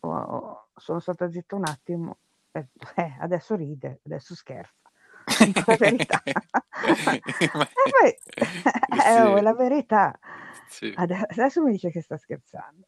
[0.00, 2.18] oh, sono stata zitta un attimo,
[2.52, 2.66] eh,
[3.20, 4.74] adesso ride, adesso scherza.
[5.66, 6.20] la verità.
[6.22, 8.16] poi,
[9.06, 10.18] eh, oh, la verità.
[10.68, 10.92] Sì.
[10.96, 12.86] Adesso mi dice che sta scherzando.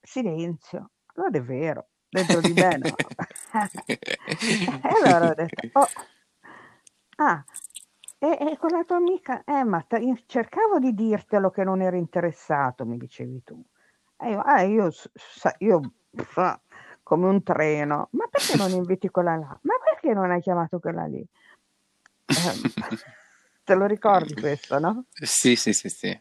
[0.00, 0.90] Silenzio.
[1.14, 2.96] Allora è vero, dentro di me no.
[3.86, 5.88] e allora ho detto, oh,
[7.16, 7.44] ah,
[8.18, 11.96] e, e con la tua amica, eh, ma t- cercavo di dirtelo che non ero
[11.96, 13.62] interessato, mi dicevi tu.
[14.18, 15.80] E io, ah, io, sa, io
[16.14, 16.58] fa,
[17.02, 19.58] come un treno, ma perché non inviti quella là?
[19.62, 21.24] Ma perché non hai chiamato quella lì?
[22.26, 22.34] Eh,
[23.64, 25.04] te lo ricordi questo, no?
[25.12, 26.20] Sì, sì, sì, sì.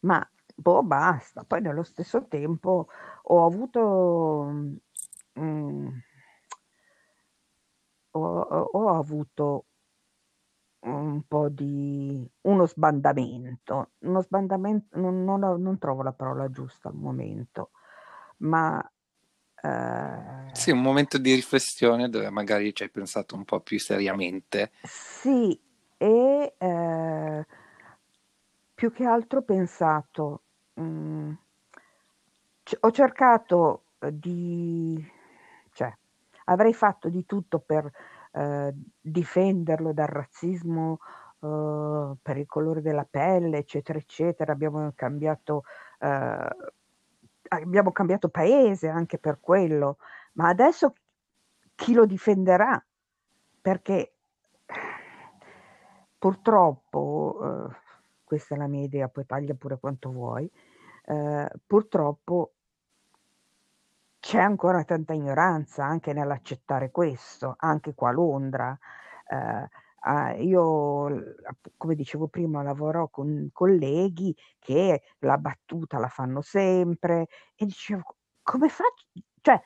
[0.00, 1.44] Ma, boh, basta.
[1.44, 2.88] Poi nello stesso tempo
[3.22, 4.72] ho avuto...
[5.38, 5.88] Mm,
[8.10, 9.66] ho, ho avuto
[10.84, 16.94] un po' di uno sbandamento, uno sbandamento, non, non, non trovo la parola giusta al
[16.94, 17.70] momento,
[18.38, 18.80] ma...
[19.62, 24.72] Eh, sì, un momento di riflessione dove magari ci hai pensato un po' più seriamente.
[24.82, 25.58] Sì,
[25.96, 27.46] e eh,
[28.74, 30.42] più che altro ho pensato,
[30.74, 31.32] mh, mm,
[32.62, 35.02] c- ho cercato di,
[35.72, 35.92] cioè,
[36.46, 37.90] avrei fatto di tutto per
[38.32, 40.98] eh, difenderlo dal razzismo
[41.40, 44.52] eh, per il colore della pelle, eccetera, eccetera.
[44.52, 45.62] Abbiamo cambiato,
[46.00, 46.48] eh,
[47.48, 49.98] abbiamo cambiato paese anche per quello,
[50.34, 50.94] ma adesso
[51.74, 52.82] chi lo difenderà?
[53.60, 54.14] Perché
[56.18, 57.76] purtroppo, eh,
[58.34, 60.50] questa è la mia idea, poi taglia pure quanto vuoi,
[61.06, 62.54] eh, purtroppo
[64.18, 68.76] c'è ancora tanta ignoranza anche nell'accettare questo, anche qua a Londra.
[69.28, 71.36] Eh, io,
[71.76, 78.68] come dicevo prima, lavoro con colleghi che la battuta la fanno sempre e dicevo, come
[78.68, 79.06] faccio?
[79.40, 79.60] Cioè,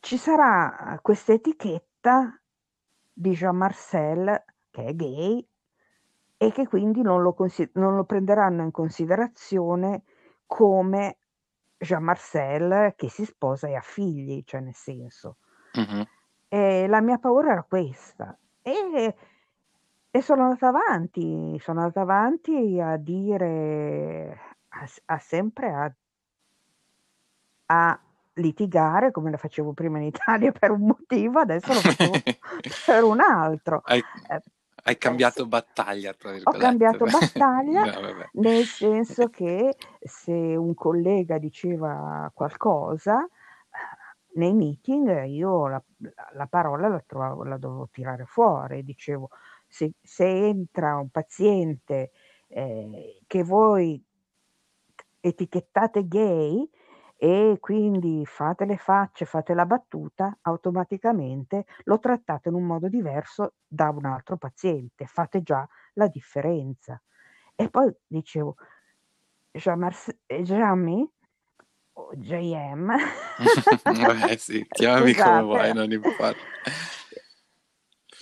[0.00, 2.38] ci sarà questa etichetta
[3.12, 5.46] di Jean Marcel che è gay
[6.42, 10.04] e che quindi non lo, consider- non lo prenderanno in considerazione
[10.46, 11.18] come
[11.76, 15.36] Jean Marcel che si sposa e ha figli, cioè nel senso.
[15.74, 16.06] Uh-huh.
[16.48, 18.34] E la mia paura era questa.
[18.62, 19.14] E,
[20.10, 25.94] e sono andata avanti, sono andata avanti a dire, a, a sempre a,
[27.66, 28.00] a
[28.32, 32.12] litigare come la facevo prima in Italia per un motivo, adesso lo faccio
[32.86, 33.82] per un altro.
[33.84, 34.40] Hai, eh,
[34.90, 42.30] hai cambiato battaglia, tra Ho cambiato battaglia no, nel senso che se un collega diceva
[42.34, 43.26] qualcosa
[44.32, 45.82] nei meeting io la,
[46.32, 49.30] la parola la, trovavo, la dovevo tirare fuori, dicevo
[49.66, 52.10] se, se entra un paziente
[52.48, 54.02] eh, che voi
[55.20, 56.68] etichettate gay,
[57.22, 63.56] e quindi fate le facce, fate la battuta, automaticamente lo trattate in un modo diverso
[63.66, 66.98] da un altro paziente, fate già la differenza.
[67.54, 68.56] E poi dicevo,
[69.50, 71.10] Jamie
[71.92, 72.96] o JM,
[73.84, 76.34] Vabbè, sì, chiamami come vuoi, non importa.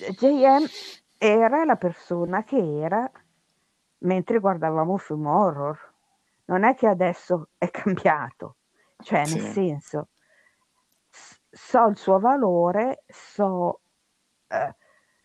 [0.09, 0.67] JM
[1.17, 3.09] era la persona che era
[3.99, 5.95] mentre guardavamo film horror.
[6.47, 8.57] Non è che adesso è cambiato
[9.03, 9.35] cioè sì.
[9.35, 10.09] nel senso
[11.51, 13.81] so il suo valore, so,
[14.49, 14.75] eh,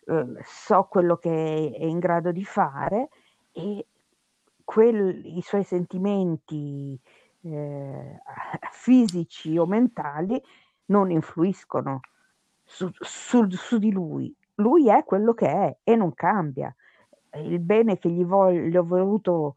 [0.06, 3.08] eh, so quello che è in grado di fare
[3.52, 3.86] e
[4.64, 6.98] quel, i suoi sentimenti
[7.42, 8.20] eh,
[8.72, 10.40] fisici o mentali
[10.86, 12.00] non influiscono
[12.62, 14.34] su, su, su, di lui.
[14.56, 16.74] Lui è quello che è e non cambia.
[17.36, 19.56] Il bene che gli, voglio, gli ho voluto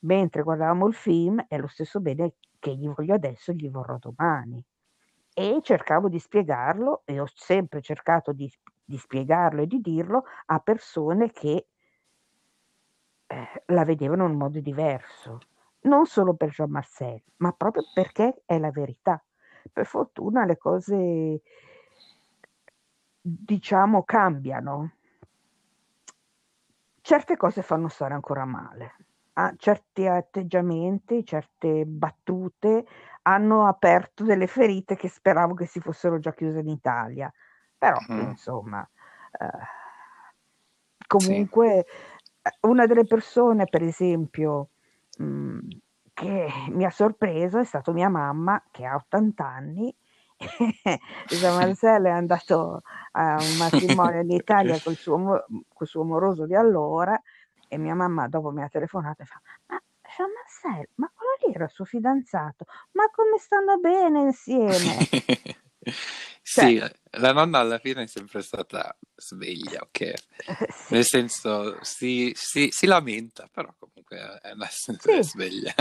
[0.00, 2.34] mentre guardavamo il film è lo stesso bene
[2.64, 4.64] che gli voglio adesso gli vorrò domani.
[5.34, 8.50] E cercavo di spiegarlo e ho sempre cercato di,
[8.82, 11.66] di spiegarlo e di dirlo a persone che
[13.26, 15.40] eh, la vedevano in un modo diverso.
[15.80, 19.22] Non solo per Jean Marcel, ma proprio perché è la verità.
[19.70, 21.42] Per fortuna le cose,
[23.20, 24.92] diciamo, cambiano.
[27.02, 28.94] Certe cose fanno stare ancora male
[29.34, 32.86] a certi atteggiamenti, certe battute
[33.22, 37.32] hanno aperto delle ferite che speravo che si fossero già chiuse in Italia.
[37.76, 38.20] Però, mm.
[38.20, 38.88] insomma,
[39.32, 42.50] eh, comunque sì.
[42.62, 44.68] una delle persone, per esempio,
[45.18, 45.58] mh, mm,
[46.12, 49.94] che mi ha sorpreso è stata mia mamma, che ha 80 anni.
[51.26, 52.82] Gian Marcello è andato
[53.12, 57.20] a un matrimonio in Italia col suo, col suo moroso di allora
[57.74, 59.82] e mia mamma dopo mi ha telefonato e fa: Ma
[60.16, 64.68] Jean Marcel, ma quello lì era il suo fidanzato, ma come stanno bene insieme?
[66.40, 70.00] sì, cioè, la nonna alla fine è sempre stata sveglia, ok?
[70.00, 70.16] Eh,
[70.70, 70.94] sì.
[70.94, 75.22] Nel senso, si, si, si, lamenta, però comunque è una sì.
[75.22, 75.74] sveglia.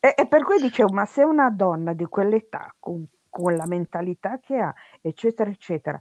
[0.00, 4.40] E, e, per cui dicevo, ma se una donna di quell'età, con, con la mentalità
[4.40, 6.00] che ha, eccetera, eccetera,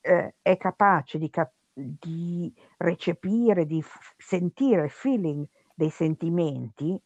[0.00, 7.00] eh, è capace di capire di recepire, di f- sentire il feeling dei sentimenti,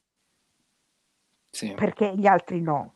[1.51, 1.73] sì.
[1.75, 2.95] perché gli altri no.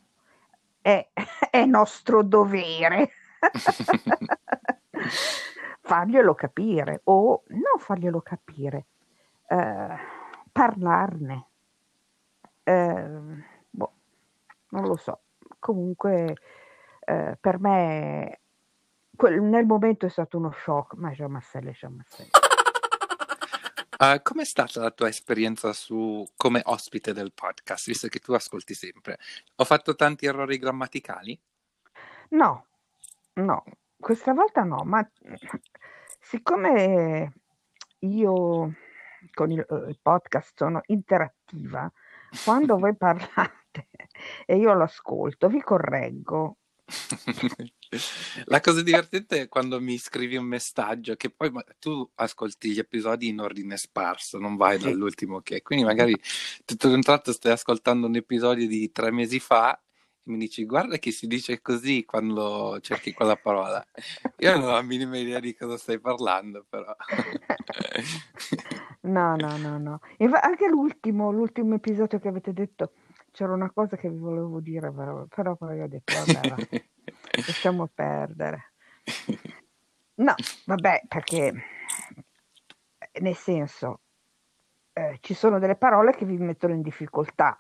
[0.81, 1.11] È,
[1.51, 3.11] è nostro dovere
[5.83, 8.87] farglielo capire o non farglielo capire,
[9.47, 9.97] eh,
[10.53, 11.47] parlarne.
[12.63, 13.93] Eh, boh,
[14.71, 15.23] non lo so.
[15.59, 16.37] Comunque
[17.01, 18.40] eh, per me
[19.29, 22.29] nel momento è stato uno shock, ma Jean Marcel Jean Marcel.
[23.99, 28.75] Uh, com'è stata la tua esperienza su, come ospite del podcast, visto che tu ascolti
[28.75, 29.19] sempre?
[29.57, 31.39] Ho fatto tanti errori grammaticali?
[32.31, 32.67] No,
[33.35, 33.65] no,
[33.99, 35.07] questa volta no, ma
[36.21, 37.33] siccome
[37.99, 38.75] io
[39.35, 41.91] con il, il podcast sono interattiva,
[42.45, 43.89] quando voi parlate
[44.47, 46.60] e io lo ascolto, vi correggo
[48.47, 53.29] La cosa divertente è quando mi scrivi un messaggio che poi tu ascolti gli episodi
[53.29, 56.15] in ordine sparso, non vai dall'ultimo che quindi magari
[56.65, 59.81] tutto d'un tratto stai ascoltando un episodio di tre mesi fa
[60.23, 63.85] e mi dici guarda che si dice così quando cerchi quella parola.
[64.39, 66.95] Io non ho la minima idea di cosa stai parlando, però.
[69.03, 70.01] no, no, no, no.
[70.41, 72.93] Anche l'ultimo, l'ultimo episodio che avete detto
[73.41, 76.57] c'era una cosa che vi volevo dire, però, però poi ho detto, vabbè, va,
[77.47, 78.73] lasciamo perdere.
[80.17, 80.35] No,
[80.67, 81.55] vabbè, perché
[83.23, 84.01] nel senso,
[84.93, 87.57] eh, ci sono delle parole che vi mettono in difficoltà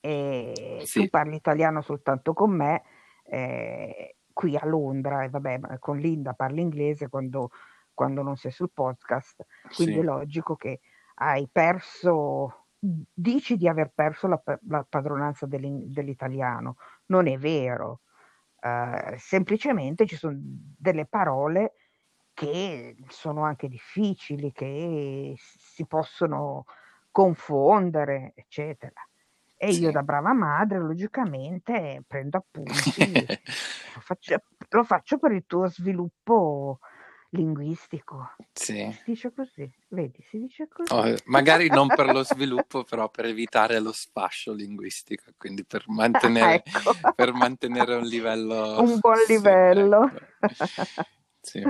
[0.00, 1.02] e sì.
[1.02, 2.82] tu parli italiano soltanto con me,
[3.24, 7.50] eh, qui a Londra, e vabbè, con Linda parli inglese quando,
[7.92, 9.44] quando non sei sul podcast,
[9.74, 10.00] quindi sì.
[10.00, 10.80] è logico che
[11.16, 16.76] hai perso, dici di aver perso la, la padronanza dell'italiano,
[17.06, 18.00] non è vero,
[18.60, 21.74] uh, semplicemente ci sono delle parole
[22.34, 26.64] che sono anche difficili, che si possono
[27.10, 29.00] confondere, eccetera.
[29.56, 29.82] E sì.
[29.82, 33.26] io da brava madre, logicamente, prendo appunti,
[33.94, 36.80] lo, faccio, lo, faccio, per il tuo sviluppo
[37.32, 38.34] linguistico.
[38.52, 38.90] Sì.
[38.92, 40.92] Si dice così, vedi, si dice così.
[40.92, 46.62] Oh, magari non per lo sviluppo, però per evitare lo sfascio linguistico, quindi per mantenere,
[46.64, 47.12] ecco.
[47.14, 48.80] per mantenere un livello...
[48.80, 50.10] Un buon sì, livello.
[50.40, 51.02] Ecco.
[51.40, 51.60] Sì.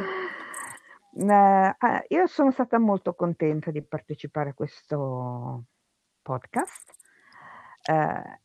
[1.15, 5.65] Eh, io sono stata molto contenta di partecipare a questo
[6.23, 6.93] podcast.
[7.83, 8.41] Eh,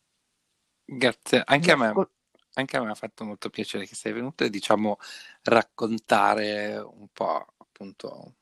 [0.84, 1.92] Grazie, anche a, me,
[2.58, 4.98] anche a me ha fatto molto piacere che sei venuto e diciamo
[5.42, 8.34] raccontare un po' appunto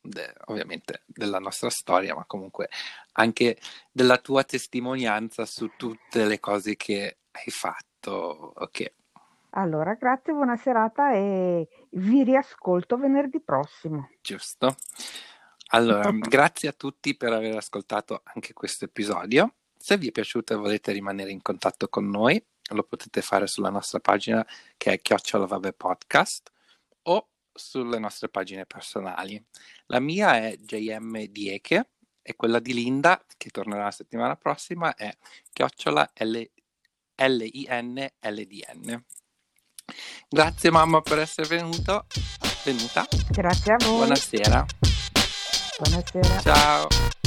[0.00, 2.68] de, ovviamente della nostra storia, ma comunque
[3.12, 3.58] anche
[3.90, 8.52] della tua testimonianza su tutte le cose che hai fatto.
[8.56, 8.92] Ok.
[9.54, 14.10] Allora, grazie, buona serata e vi riascolto venerdì prossimo.
[14.20, 14.74] Giusto.
[15.68, 19.54] Allora, grazie a tutti per aver ascoltato anche questo episodio.
[19.76, 22.42] Se vi è piaciuto e volete rimanere in contatto con noi,
[22.72, 24.46] lo potete fare sulla nostra pagina
[24.76, 26.50] che è Chiocciola Vabbè Podcast
[27.02, 29.42] o sulle nostre pagine personali.
[29.86, 31.90] La mia è JM Dieche
[32.22, 35.14] e quella di Linda, che tornerà la settimana prossima, è
[35.52, 36.42] Chiocciola L-
[37.16, 39.04] L-I-N-L-D-N.
[40.28, 42.06] Grazie mamma per essere venuto,
[42.64, 43.06] venuta.
[43.28, 43.96] Grazie a voi.
[43.96, 44.64] Buonasera.
[45.78, 46.40] Buonasera.
[46.40, 47.20] Ciao.